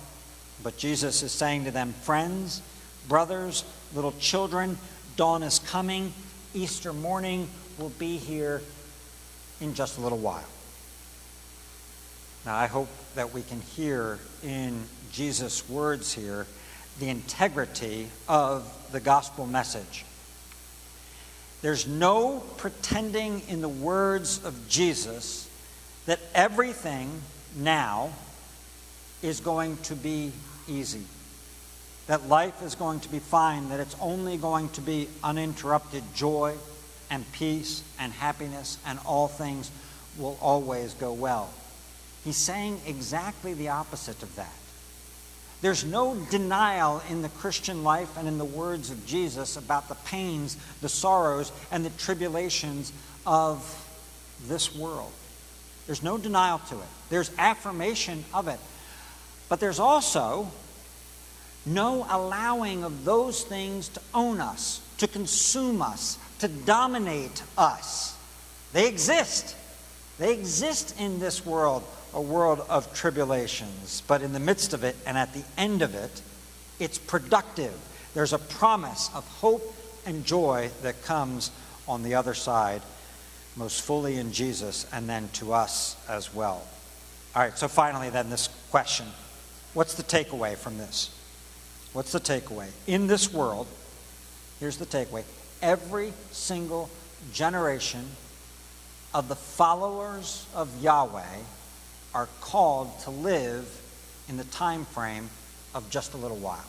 but 0.62 0.77
Jesus 0.77 1.22
is 1.22 1.33
saying 1.33 1.64
to 1.64 1.70
them, 1.70 1.92
Friends, 2.03 2.62
brothers, 3.09 3.64
little 3.94 4.12
children, 4.18 4.79
dawn 5.16 5.42
is 5.42 5.59
coming. 5.59 6.12
Easter 6.55 6.92
morning 6.92 7.48
will 7.79 7.90
be 7.90 8.16
here 8.16 8.62
in 9.61 9.75
just 9.75 9.98
a 9.98 10.01
little 10.01 10.18
while. 10.18 10.44
Now, 12.44 12.57
I 12.57 12.66
hope 12.66 12.88
that 13.14 13.33
we 13.33 13.42
can 13.42 13.61
hear 13.61 14.18
in 14.42 14.83
Jesus' 15.12 15.68
words 15.68 16.12
here 16.12 16.46
the 16.98 17.09
integrity 17.09 18.09
of 18.29 18.68
the 18.92 19.01
gospel 19.01 19.46
message. 19.46 20.05
There's 21.62 21.87
no 21.87 22.42
pretending 22.57 23.42
in 23.48 23.61
the 23.61 23.68
words 23.68 24.44
of 24.44 24.68
Jesus 24.68 25.48
that 26.07 26.18
everything 26.35 27.22
now 27.57 28.11
is 29.22 29.40
going 29.40 29.77
to 29.79 29.94
be 29.94 30.33
easy, 30.68 31.03
that 32.07 32.29
life 32.29 32.62
is 32.62 32.75
going 32.75 33.01
to 33.01 33.09
be 33.09 33.18
fine, 33.18 33.68
that 33.68 33.81
it's 33.81 33.96
only 34.01 34.37
going 34.37 34.68
to 34.70 34.81
be 34.81 35.09
uninterrupted 35.22 36.03
joy 36.14 36.55
and 37.11 37.31
peace 37.33 37.83
and 37.98 38.12
happiness, 38.12 38.79
and 38.87 38.98
all 39.07 39.29
things 39.29 39.70
will 40.18 40.38
always 40.40 40.94
go 40.94 41.12
well. 41.12 41.51
He's 42.25 42.37
saying 42.37 42.81
exactly 42.87 43.55
the 43.55 43.68
opposite 43.68 44.22
of 44.22 44.35
that. 44.37 44.53
There's 45.61 45.85
no 45.85 46.16
denial 46.31 47.03
in 47.09 47.22
the 47.22 47.29
Christian 47.29 47.85
life 47.85 48.16
and 48.16 48.27
in 48.27 48.37
the 48.37 48.44
words 48.44 48.90
of 48.90 49.07
Jesus 49.07 49.57
about 49.57 49.88
the 49.88 49.94
pains, 49.94 50.57
the 50.81 50.88
sorrows, 50.88 51.53
and 51.70 51.85
the 51.85 51.90
tribulations 51.90 52.92
of 53.25 53.62
this 54.48 54.75
world. 54.75 55.12
There's 55.87 56.03
no 56.03 56.18
denial 56.18 56.59
to 56.68 56.77
it. 56.77 56.88
There's 57.11 57.31
affirmation 57.38 58.25
of 58.35 58.48
it. 58.48 58.59
But 59.48 59.61
there's 59.61 59.78
also 59.78 60.50
no 61.64 62.07
allowing 62.11 62.85
of 62.85 63.05
those 63.05 63.44
things 63.44 63.88
to 63.90 64.00
own 64.14 64.40
us, 64.40 64.81
to 64.98 65.07
consume 65.07 65.83
us, 65.83 66.18
to 66.40 66.48
dominate 66.48 67.42
us. 67.57 68.16
They 68.72 68.88
exist. 68.88 69.57
They 70.18 70.33
exist 70.33 70.98
in 70.98 71.18
this 71.18 71.44
world 71.44 71.85
a 72.14 72.20
world 72.20 72.61
of 72.68 72.92
tribulations, 72.94 74.02
but 74.07 74.22
in 74.22 74.33
the 74.33 74.40
midst 74.40 74.74
of 74.74 74.85
it 74.85 74.96
and 75.07 75.16
at 75.16 75.33
the 75.33 75.44
end 75.57 75.83
of 75.83 75.94
it, 75.94 76.20
it's 76.78 76.98
productive. 76.98 77.72
There's 78.14 78.33
a 78.33 78.38
promise 78.38 79.09
of 79.14 79.26
hope 79.38 79.74
and 80.05 80.24
joy 80.24 80.70
that 80.83 81.02
comes 81.05 81.50
on 81.88 82.02
the 82.02 82.14
other 82.14 82.35
side, 82.35 82.83
most 83.57 83.81
fully 83.83 84.16
in 84.16 84.33
Jesus 84.33 84.87
and 84.92 85.09
then 85.09 85.28
to 85.35 85.52
us 85.52 85.96
as 86.09 86.35
well. 86.35 86.66
All 87.35 87.42
right, 87.42 87.57
so 87.57 87.68
finally, 87.68 88.11
then, 88.11 88.28
this 88.28 88.48
question 88.70 89.07
What's 89.74 89.94
the 89.94 90.02
takeaway 90.02 90.56
from 90.56 90.78
this? 90.78 91.11
What's 91.92 92.12
the 92.12 92.20
takeaway? 92.20 92.68
In 92.87 93.06
this 93.06 93.32
world, 93.32 93.66
here's 94.61 94.78
the 94.78 94.87
takeaway 94.87 95.24
every 95.62 96.12
single 96.30 96.90
generation 97.32 98.04
of 99.14 99.28
the 99.28 99.37
followers 99.37 100.46
of 100.54 100.82
Yahweh 100.82 101.38
are 102.14 102.28
called 102.40 102.98
to 103.00 103.11
live 103.11 103.80
in 104.28 104.37
the 104.37 104.44
time 104.44 104.85
frame 104.85 105.28
of 105.74 105.88
just 105.90 106.14
a 106.14 106.16
little 106.16 106.37
while. 106.37 106.64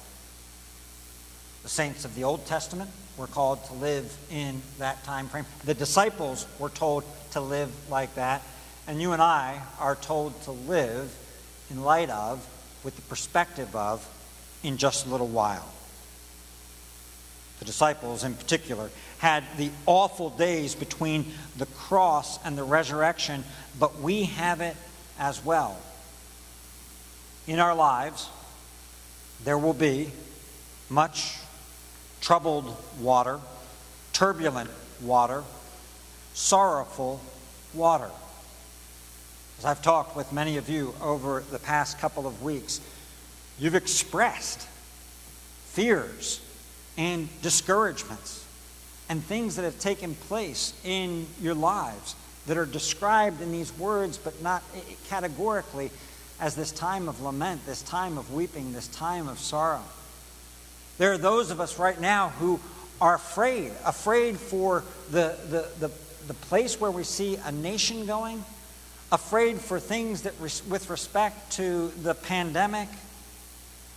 The 1.63 1.69
saints 1.69 2.05
of 2.05 2.15
the 2.15 2.23
Old 2.23 2.45
Testament 2.45 2.89
were 3.17 3.27
called 3.27 3.63
to 3.65 3.73
live 3.73 4.15
in 4.29 4.61
that 4.79 5.03
time 5.03 5.27
frame. 5.27 5.45
The 5.65 5.73
disciples 5.73 6.45
were 6.59 6.69
told 6.69 7.03
to 7.31 7.41
live 7.41 7.71
like 7.89 8.15
that. 8.15 8.41
And 8.87 9.01
you 9.01 9.13
and 9.13 9.21
I 9.21 9.61
are 9.79 9.95
told 9.95 10.39
to 10.43 10.51
live 10.51 11.13
in 11.69 11.83
light 11.83 12.09
of, 12.09 12.45
with 12.83 12.95
the 12.95 13.01
perspective 13.03 13.75
of, 13.75 14.07
in 14.63 14.77
just 14.77 15.05
a 15.05 15.09
little 15.09 15.27
while. 15.27 15.71
The 17.59 17.65
disciples, 17.65 18.23
in 18.23 18.33
particular, 18.33 18.89
had 19.19 19.43
the 19.57 19.71
awful 19.85 20.29
days 20.29 20.75
between 20.75 21.31
the 21.57 21.65
cross 21.65 22.43
and 22.45 22.57
the 22.57 22.63
resurrection, 22.63 23.43
but 23.79 24.01
we 24.01 24.23
have 24.23 24.61
it 24.61 24.75
as 25.17 25.43
well. 25.45 25.77
In 27.47 27.59
our 27.59 27.75
lives, 27.75 28.29
there 29.43 29.57
will 29.57 29.73
be 29.73 30.09
much 30.89 31.37
troubled 32.21 32.75
water, 32.99 33.39
turbulent 34.13 34.69
water, 35.01 35.43
sorrowful 36.33 37.21
water. 37.73 38.09
As 39.63 39.67
I've 39.67 39.81
talked 39.81 40.17
with 40.17 40.33
many 40.33 40.57
of 40.57 40.67
you 40.67 40.93
over 41.01 41.41
the 41.49 41.57
past 41.57 41.97
couple 41.97 42.27
of 42.27 42.43
weeks, 42.43 42.81
you've 43.57 43.75
expressed 43.75 44.67
fears 45.67 46.41
and 46.97 47.29
discouragements 47.41 48.45
and 49.07 49.23
things 49.23 49.55
that 49.55 49.63
have 49.63 49.79
taken 49.79 50.15
place 50.15 50.73
in 50.83 51.25
your 51.41 51.53
lives 51.53 52.15
that 52.45 52.57
are 52.57 52.65
described 52.65 53.41
in 53.41 53.53
these 53.53 53.71
words, 53.77 54.17
but 54.17 54.41
not 54.41 54.63
categorically, 55.07 55.91
as 56.41 56.55
this 56.55 56.73
time 56.73 57.07
of 57.07 57.21
lament, 57.21 57.65
this 57.65 57.83
time 57.83 58.17
of 58.17 58.33
weeping, 58.33 58.73
this 58.73 58.89
time 58.89 59.29
of 59.29 59.39
sorrow. 59.39 59.83
There 60.97 61.13
are 61.13 61.17
those 61.17 61.51
of 61.51 61.61
us 61.61 61.79
right 61.79 62.01
now 62.01 62.33
who 62.37 62.59
are 62.99 63.15
afraid, 63.15 63.71
afraid 63.85 64.35
for 64.37 64.83
the, 65.09 65.37
the, 65.49 65.69
the, 65.79 65.91
the 66.27 66.33
place 66.33 66.81
where 66.81 66.91
we 66.91 67.05
see 67.05 67.37
a 67.45 67.51
nation 67.53 68.05
going, 68.05 68.43
afraid 69.13 69.59
for 69.59 69.79
things 69.79 70.23
that, 70.23 70.37
with 70.41 70.89
respect 70.89 71.53
to 71.53 71.89
the 72.01 72.15
pandemic, 72.15 72.89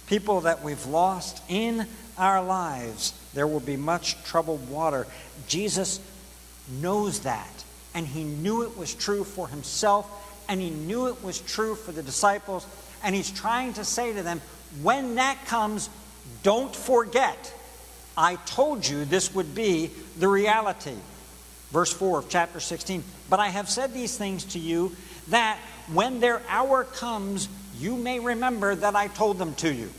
people 0.06 0.42
that 0.42 0.62
we've 0.62 0.86
lost 0.86 1.42
in 1.48 1.86
our 2.16 2.44
lives. 2.44 3.12
There 3.34 3.46
will 3.46 3.60
be 3.60 3.76
much 3.76 4.22
troubled 4.22 4.70
water. 4.70 5.08
Jesus 5.48 5.98
knows 6.80 7.20
that 7.20 7.64
and 7.96 8.06
he 8.06 8.24
knew 8.24 8.62
it 8.62 8.76
was 8.76 8.94
true 8.94 9.24
for 9.24 9.48
himself, 9.48 10.06
and 10.50 10.60
he 10.60 10.68
knew 10.68 11.06
it 11.06 11.24
was 11.24 11.40
true 11.40 11.74
for 11.74 11.92
the 11.92 12.02
disciples. 12.02 12.66
And 13.02 13.14
he's 13.14 13.30
trying 13.30 13.72
to 13.72 13.84
say 13.84 14.12
to 14.12 14.22
them, 14.22 14.42
when 14.82 15.14
that 15.14 15.42
comes, 15.46 15.88
don't 16.42 16.76
forget. 16.76 17.54
I 18.14 18.36
told 18.44 18.86
you 18.86 19.06
this 19.06 19.34
would 19.34 19.54
be 19.54 19.90
the 20.18 20.28
reality. 20.28 20.94
Verse 21.70 21.90
4 21.90 22.18
of 22.18 22.28
chapter 22.28 22.60
16. 22.60 23.02
But 23.30 23.40
I 23.40 23.48
have 23.48 23.70
said 23.70 23.94
these 23.94 24.18
things 24.18 24.44
to 24.44 24.58
you 24.58 24.94
that 25.28 25.58
when 25.92 26.20
their 26.20 26.42
hour 26.48 26.84
comes, 26.84 27.48
you 27.78 27.96
may 27.96 28.20
remember 28.20 28.74
that 28.74 28.96
I 28.96 29.08
told 29.08 29.38
them 29.38 29.54
to 29.56 29.72
you. 29.72 29.90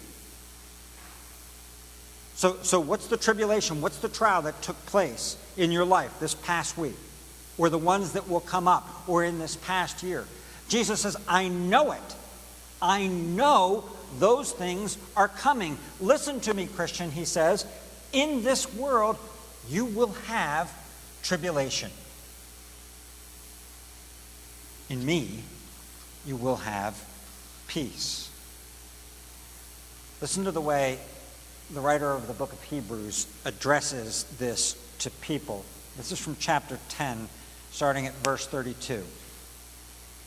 So, 2.36 2.58
so 2.62 2.80
what's 2.80 3.08
the 3.08 3.18
tribulation? 3.18 3.82
What's 3.82 3.98
the 3.98 4.10
trial 4.10 4.44
that 4.44 4.62
took 4.62 4.84
place 4.86 5.38
in 5.58 5.72
your 5.72 5.86
life 5.86 6.20
this 6.20 6.36
past 6.36 6.78
week? 6.78 6.96
or 7.58 7.70
the 7.70 7.78
ones 7.78 8.13
that 8.13 8.30
will 8.30 8.40
come 8.40 8.68
up 8.68 8.88
or 9.08 9.24
in 9.24 9.40
this 9.40 9.56
past 9.56 10.04
year. 10.04 10.26
Jesus 10.70 11.02
says, 11.02 11.18
I 11.28 11.48
know 11.48 11.92
it. 11.92 12.16
I 12.82 13.08
know 13.08 13.84
those 14.20 14.52
things 14.52 14.98
are 15.16 15.28
coming. 15.28 15.78
Listen 16.00 16.40
to 16.42 16.54
me, 16.54 16.68
Christian, 16.68 17.12
he 17.12 17.26
says. 17.26 17.66
In 18.13 18.44
this 18.44 18.72
world, 18.76 19.18
you 19.70 19.86
will 19.86 20.13
have 20.28 20.72
tribulation. 21.24 21.90
In 24.89 25.06
me, 25.06 25.43
you 26.26 26.36
will 26.36 26.58
have 26.58 27.02
peace. 27.67 28.30
Listen 30.21 30.45
to 30.45 30.52
the 30.52 30.62
way 30.62 31.00
the 31.73 31.82
writer 31.82 32.12
of 32.12 32.28
the 32.28 32.34
book 32.34 32.54
of 32.54 32.63
Hebrews 32.63 33.28
addresses 33.45 34.23
this 34.39 34.78
to 35.00 35.10
people 35.10 35.65
This 35.97 36.12
is 36.12 36.19
from 36.19 36.38
chapter 36.39 36.80
10, 36.89 37.28
starting 37.71 38.08
at 38.08 38.13
verse 38.23 38.47
32. 38.47 39.04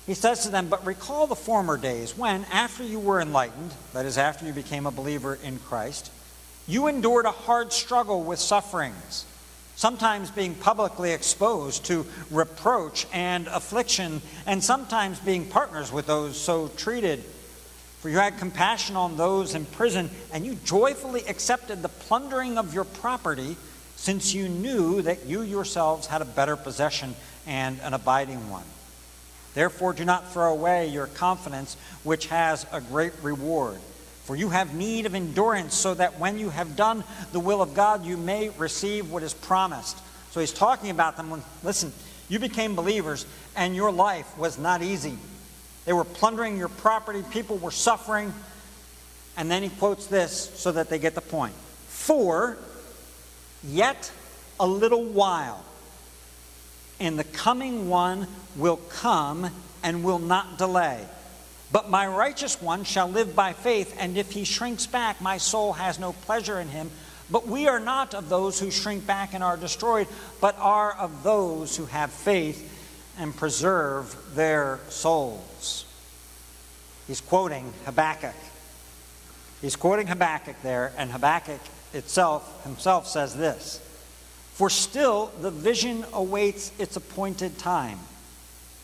He 0.06 0.14
says 0.14 0.42
to 0.42 0.50
them, 0.50 0.68
But 0.68 0.84
recall 0.84 1.26
the 1.26 1.36
former 1.36 1.76
days 1.76 2.16
when, 2.16 2.44
after 2.52 2.82
you 2.82 2.98
were 2.98 3.20
enlightened, 3.20 3.72
that 3.92 4.06
is, 4.06 4.18
after 4.18 4.44
you 4.44 4.52
became 4.52 4.86
a 4.86 4.90
believer 4.90 5.38
in 5.42 5.58
Christ, 5.58 6.10
you 6.66 6.86
endured 6.86 7.26
a 7.26 7.30
hard 7.30 7.72
struggle 7.72 8.22
with 8.22 8.38
sufferings, 8.38 9.24
sometimes 9.80 10.30
being 10.30 10.54
publicly 10.54 11.12
exposed 11.12 11.86
to 11.86 12.04
reproach 12.30 13.06
and 13.14 13.46
affliction, 13.46 14.20
and 14.44 14.62
sometimes 14.62 15.18
being 15.20 15.46
partners 15.46 15.90
with 15.90 16.06
those 16.06 16.38
so 16.38 16.68
treated. 16.76 17.24
For 18.00 18.10
you 18.10 18.18
had 18.18 18.36
compassion 18.36 18.94
on 18.94 19.16
those 19.16 19.54
in 19.54 19.64
prison, 19.64 20.10
and 20.34 20.44
you 20.44 20.56
joyfully 20.66 21.26
accepted 21.26 21.80
the 21.80 21.88
plundering 21.88 22.58
of 22.58 22.74
your 22.74 22.84
property, 22.84 23.56
since 23.96 24.34
you 24.34 24.50
knew 24.50 25.00
that 25.00 25.24
you 25.24 25.40
yourselves 25.40 26.06
had 26.06 26.20
a 26.20 26.26
better 26.26 26.56
possession 26.56 27.16
and 27.46 27.80
an 27.80 27.94
abiding 27.94 28.50
one. 28.50 28.66
Therefore, 29.54 29.94
do 29.94 30.04
not 30.04 30.30
throw 30.30 30.52
away 30.52 30.88
your 30.88 31.06
confidence, 31.06 31.78
which 32.04 32.26
has 32.26 32.66
a 32.70 32.82
great 32.82 33.14
reward. 33.22 33.78
For 34.24 34.36
you 34.36 34.50
have 34.50 34.74
need 34.74 35.06
of 35.06 35.14
endurance, 35.14 35.74
so 35.74 35.94
that 35.94 36.18
when 36.20 36.38
you 36.38 36.50
have 36.50 36.76
done 36.76 37.04
the 37.32 37.40
will 37.40 37.62
of 37.62 37.74
God, 37.74 38.04
you 38.04 38.16
may 38.16 38.50
receive 38.50 39.10
what 39.10 39.22
is 39.22 39.34
promised. 39.34 39.98
So 40.30 40.40
he's 40.40 40.52
talking 40.52 40.90
about 40.90 41.16
them 41.16 41.30
when, 41.30 41.42
listen, 41.64 41.92
you 42.28 42.38
became 42.38 42.76
believers, 42.76 43.26
and 43.56 43.74
your 43.74 43.90
life 43.90 44.38
was 44.38 44.58
not 44.58 44.82
easy. 44.82 45.16
They 45.84 45.92
were 45.92 46.04
plundering 46.04 46.56
your 46.56 46.68
property, 46.68 47.24
people 47.30 47.58
were 47.58 47.72
suffering. 47.72 48.32
And 49.36 49.50
then 49.50 49.62
he 49.62 49.68
quotes 49.68 50.06
this 50.06 50.50
so 50.54 50.72
that 50.72 50.90
they 50.90 50.98
get 50.98 51.14
the 51.14 51.20
point. 51.20 51.54
For 51.88 52.58
yet 53.64 54.12
a 54.60 54.66
little 54.66 55.04
while, 55.04 55.64
and 57.00 57.18
the 57.18 57.24
coming 57.24 57.88
one 57.88 58.26
will 58.56 58.76
come 58.76 59.50
and 59.82 60.04
will 60.04 60.18
not 60.18 60.58
delay. 60.58 61.04
But 61.72 61.90
my 61.90 62.06
righteous 62.06 62.60
one 62.60 62.84
shall 62.84 63.08
live 63.08 63.36
by 63.36 63.52
faith, 63.52 63.96
and 63.98 64.16
if 64.16 64.32
he 64.32 64.44
shrinks 64.44 64.86
back, 64.86 65.20
my 65.20 65.38
soul 65.38 65.72
has 65.74 65.98
no 65.98 66.12
pleasure 66.12 66.58
in 66.60 66.68
him. 66.68 66.90
But 67.30 67.46
we 67.46 67.68
are 67.68 67.78
not 67.78 68.14
of 68.14 68.28
those 68.28 68.58
who 68.58 68.70
shrink 68.72 69.06
back 69.06 69.34
and 69.34 69.44
are 69.44 69.56
destroyed, 69.56 70.08
but 70.40 70.56
are 70.58 70.92
of 70.92 71.22
those 71.22 71.76
who 71.76 71.86
have 71.86 72.10
faith 72.10 72.66
and 73.18 73.36
preserve 73.36 74.16
their 74.34 74.80
souls. 74.88 75.84
He's 77.06 77.20
quoting 77.20 77.72
Habakkuk. 77.84 78.34
He's 79.60 79.76
quoting 79.76 80.06
Habakkuk 80.06 80.56
there, 80.62 80.92
and 80.96 81.10
Habakkuk 81.10 81.60
itself 81.92 82.64
himself 82.64 83.06
says 83.06 83.36
this 83.36 83.80
For 84.54 84.70
still 84.70 85.30
the 85.40 85.50
vision 85.50 86.04
awaits 86.12 86.72
its 86.78 86.96
appointed 86.96 87.58
time, 87.58 87.98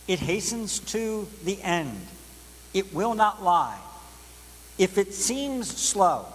it 0.07 0.21
hastens 0.21 0.79
to 0.81 1.27
the 1.45 1.61
end, 1.63 2.07
it 2.77 2.93
will 2.93 3.15
not 3.15 3.43
lie. 3.43 3.79
If 4.77 4.99
it 4.99 5.15
seems 5.15 5.67
slow, 5.67 6.27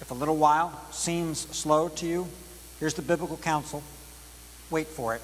if 0.00 0.10
a 0.10 0.14
little 0.14 0.38
while 0.38 0.80
seems 0.90 1.40
slow 1.54 1.90
to 1.90 2.06
you, 2.06 2.26
here's 2.80 2.94
the 2.94 3.02
biblical 3.02 3.36
counsel 3.36 3.82
wait 4.70 4.86
for 4.86 5.14
it. 5.14 5.20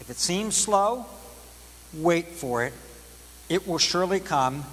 If 0.00 0.10
it 0.10 0.16
seems 0.16 0.56
slow, 0.56 1.06
wait 1.94 2.26
for 2.30 2.64
it. 2.64 2.72
It 3.48 3.68
will 3.68 3.78
surely 3.78 4.18
come. 4.18 4.64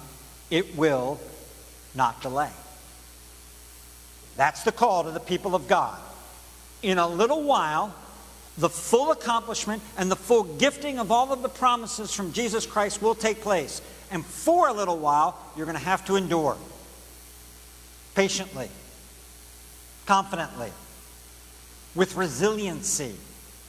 It 0.50 0.76
will 0.76 1.20
not 1.94 2.20
delay. 2.20 2.50
That's 4.36 4.64
the 4.64 4.72
call 4.72 5.04
to 5.04 5.12
the 5.12 5.20
people 5.20 5.54
of 5.54 5.68
God. 5.68 6.00
In 6.82 6.98
a 6.98 7.06
little 7.06 7.44
while, 7.44 7.94
the 8.56 8.68
full 8.68 9.10
accomplishment 9.10 9.82
and 9.96 10.10
the 10.10 10.16
full 10.16 10.44
gifting 10.44 10.98
of 10.98 11.10
all 11.10 11.32
of 11.32 11.42
the 11.42 11.48
promises 11.48 12.12
from 12.12 12.32
Jesus 12.32 12.66
Christ 12.66 13.02
will 13.02 13.14
take 13.14 13.40
place. 13.40 13.82
And 14.10 14.24
for 14.24 14.68
a 14.68 14.72
little 14.72 14.98
while, 14.98 15.36
you're 15.56 15.66
going 15.66 15.78
to 15.78 15.84
have 15.84 16.04
to 16.06 16.16
endure 16.16 16.56
patiently, 18.14 18.68
confidently, 20.06 20.70
with 21.94 22.14
resiliency 22.14 23.14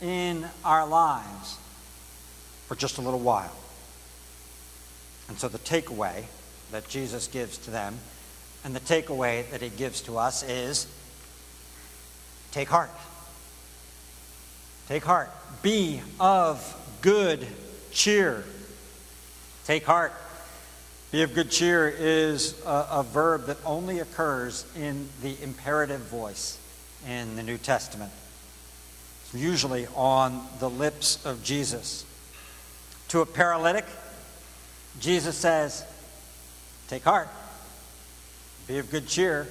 in 0.01 0.45
our 0.63 0.87
lives 0.87 1.57
for 2.67 2.75
just 2.75 2.97
a 2.97 3.01
little 3.01 3.19
while. 3.19 3.55
And 5.29 5.37
so 5.39 5.47
the 5.47 5.59
takeaway 5.59 6.25
that 6.71 6.87
Jesus 6.87 7.27
gives 7.27 7.57
to 7.59 7.71
them 7.71 7.97
and 8.63 8.75
the 8.75 8.79
takeaway 8.79 9.49
that 9.51 9.61
he 9.61 9.69
gives 9.69 10.01
to 10.01 10.17
us 10.17 10.43
is 10.43 10.87
take 12.51 12.67
heart. 12.67 12.89
Take 14.87 15.03
heart. 15.03 15.31
Be 15.63 16.01
of 16.19 16.97
good 17.01 17.45
cheer. 17.91 18.43
Take 19.65 19.83
heart. 19.83 20.13
Be 21.11 21.23
of 21.23 21.33
good 21.33 21.49
cheer 21.49 21.89
is 21.89 22.61
a, 22.65 22.87
a, 22.91 23.03
verb 23.03 23.47
that 23.47 23.57
only 23.65 23.99
occurs 23.99 24.65
in 24.75 25.07
the 25.23 25.41
imperative 25.41 26.01
voice 26.01 26.59
in 27.07 27.35
the 27.35 27.41
New 27.41 27.57
Testament. 27.57 28.11
It's 29.23 29.33
usually 29.33 29.87
on 29.95 30.45
the 30.59 30.69
lips 30.69 31.25
of 31.25 31.43
Jesus. 31.43 32.05
To 33.07 33.21
a 33.21 33.25
paralytic, 33.25 33.85
Jesus 34.99 35.35
says, 35.35 35.83
Take 36.89 37.03
heart, 37.03 37.29
be 38.67 38.77
of 38.77 38.91
good 38.91 39.07
cheer. 39.07 39.47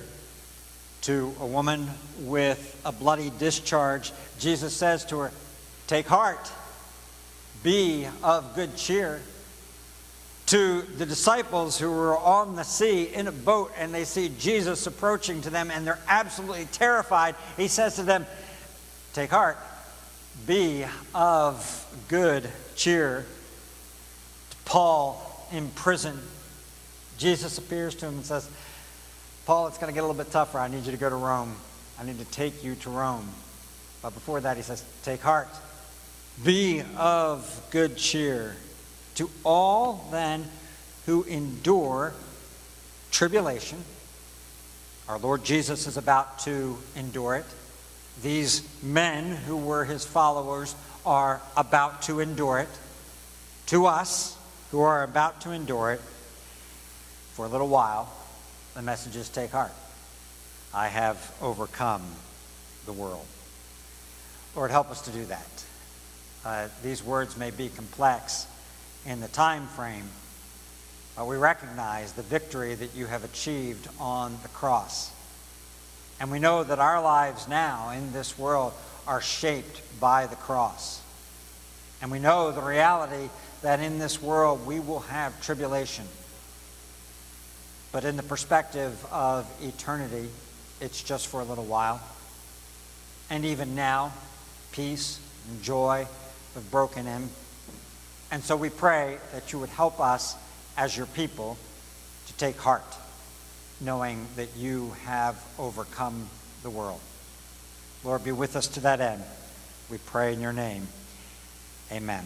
To 1.04 1.34
a 1.38 1.46
woman 1.46 1.90
with 2.20 2.80
a 2.82 2.90
bloody 2.90 3.30
discharge, 3.38 4.10
Jesus 4.38 4.74
says 4.74 5.04
to 5.06 5.18
her, 5.18 5.32
Take 5.86 6.06
heart, 6.06 6.50
be 7.62 8.08
of 8.22 8.54
good 8.54 8.74
cheer. 8.74 9.20
To 10.46 10.80
the 10.80 11.04
disciples 11.04 11.78
who 11.78 11.90
were 11.90 12.16
on 12.16 12.56
the 12.56 12.62
sea 12.62 13.02
in 13.02 13.26
a 13.26 13.32
boat 13.32 13.70
and 13.76 13.92
they 13.92 14.04
see 14.04 14.30
Jesus 14.38 14.86
approaching 14.86 15.42
to 15.42 15.50
them 15.50 15.70
and 15.70 15.86
they're 15.86 15.98
absolutely 16.08 16.68
terrified, 16.72 17.34
he 17.58 17.68
says 17.68 17.96
to 17.96 18.02
them, 18.02 18.24
Take 19.12 19.28
heart, 19.28 19.58
be 20.46 20.86
of 21.14 21.86
good 22.08 22.48
cheer. 22.76 23.26
To 24.48 24.56
Paul 24.64 25.46
in 25.52 25.68
prison, 25.68 26.18
Jesus 27.18 27.58
appears 27.58 27.94
to 27.96 28.06
him 28.06 28.14
and 28.14 28.24
says, 28.24 28.48
Paul, 29.46 29.66
it's 29.66 29.76
going 29.76 29.92
to 29.92 29.94
get 29.94 30.00
a 30.00 30.06
little 30.06 30.22
bit 30.22 30.32
tougher. 30.32 30.58
I 30.58 30.68
need 30.68 30.86
you 30.86 30.92
to 30.92 30.98
go 30.98 31.10
to 31.10 31.16
Rome. 31.16 31.54
I 32.00 32.04
need 32.04 32.18
to 32.18 32.24
take 32.24 32.64
you 32.64 32.76
to 32.76 32.90
Rome. 32.90 33.28
But 34.00 34.14
before 34.14 34.40
that, 34.40 34.56
he 34.56 34.62
says, 34.62 34.82
Take 35.02 35.20
heart. 35.20 35.48
Be 36.42 36.82
of 36.96 37.68
good 37.70 37.96
cheer. 37.96 38.56
To 39.16 39.30
all 39.44 40.08
then 40.10 40.46
who 41.04 41.24
endure 41.24 42.14
tribulation, 43.10 43.78
our 45.08 45.18
Lord 45.18 45.44
Jesus 45.44 45.86
is 45.86 45.98
about 45.98 46.38
to 46.40 46.78
endure 46.96 47.36
it. 47.36 47.44
These 48.22 48.66
men 48.82 49.36
who 49.36 49.58
were 49.58 49.84
his 49.84 50.06
followers 50.06 50.74
are 51.04 51.42
about 51.56 52.02
to 52.02 52.20
endure 52.20 52.60
it. 52.60 52.68
To 53.66 53.86
us, 53.86 54.36
who 54.70 54.80
are 54.80 55.02
about 55.02 55.42
to 55.42 55.50
endure 55.50 55.92
it 55.92 56.00
for 57.34 57.44
a 57.44 57.48
little 57.48 57.68
while, 57.68 58.10
the 58.74 58.82
message 58.82 59.16
is 59.16 59.28
take 59.28 59.50
heart. 59.50 59.72
I 60.72 60.88
have 60.88 61.32
overcome 61.40 62.02
the 62.86 62.92
world. 62.92 63.24
Lord, 64.56 64.70
help 64.70 64.90
us 64.90 65.02
to 65.02 65.10
do 65.10 65.24
that. 65.26 65.64
Uh, 66.44 66.68
these 66.82 67.02
words 67.02 67.36
may 67.36 67.50
be 67.50 67.68
complex 67.68 68.46
in 69.06 69.20
the 69.20 69.28
time 69.28 69.66
frame, 69.68 70.04
but 71.16 71.26
we 71.26 71.36
recognize 71.36 72.12
the 72.12 72.22
victory 72.22 72.74
that 72.74 72.94
you 72.94 73.06
have 73.06 73.24
achieved 73.24 73.88
on 74.00 74.36
the 74.42 74.48
cross. 74.48 75.12
And 76.20 76.30
we 76.30 76.40
know 76.40 76.64
that 76.64 76.78
our 76.80 77.00
lives 77.00 77.48
now 77.48 77.90
in 77.90 78.12
this 78.12 78.36
world 78.38 78.72
are 79.06 79.20
shaped 79.20 79.80
by 80.00 80.26
the 80.26 80.36
cross. 80.36 81.00
And 82.02 82.10
we 82.10 82.18
know 82.18 82.50
the 82.50 82.60
reality 82.60 83.30
that 83.62 83.80
in 83.80 83.98
this 83.98 84.20
world 84.20 84.66
we 84.66 84.80
will 84.80 85.00
have 85.00 85.40
tribulation. 85.40 86.04
But 87.94 88.04
in 88.04 88.16
the 88.16 88.24
perspective 88.24 89.06
of 89.12 89.48
eternity, 89.62 90.28
it's 90.80 91.00
just 91.00 91.28
for 91.28 91.40
a 91.40 91.44
little 91.44 91.64
while. 91.64 92.02
And 93.30 93.44
even 93.44 93.76
now, 93.76 94.12
peace 94.72 95.20
and 95.48 95.62
joy 95.62 96.08
have 96.54 96.70
broken 96.72 97.06
in. 97.06 97.28
And 98.32 98.42
so 98.42 98.56
we 98.56 98.68
pray 98.68 99.18
that 99.32 99.52
you 99.52 99.60
would 99.60 99.68
help 99.68 100.00
us 100.00 100.34
as 100.76 100.96
your 100.96 101.06
people 101.06 101.56
to 102.26 102.32
take 102.32 102.56
heart, 102.56 102.82
knowing 103.80 104.26
that 104.34 104.48
you 104.56 104.90
have 105.04 105.40
overcome 105.56 106.28
the 106.64 106.70
world. 106.70 107.00
Lord, 108.02 108.24
be 108.24 108.32
with 108.32 108.56
us 108.56 108.66
to 108.66 108.80
that 108.80 109.00
end. 109.00 109.22
We 109.88 109.98
pray 109.98 110.32
in 110.32 110.40
your 110.40 110.52
name. 110.52 110.88
Amen. 111.92 112.24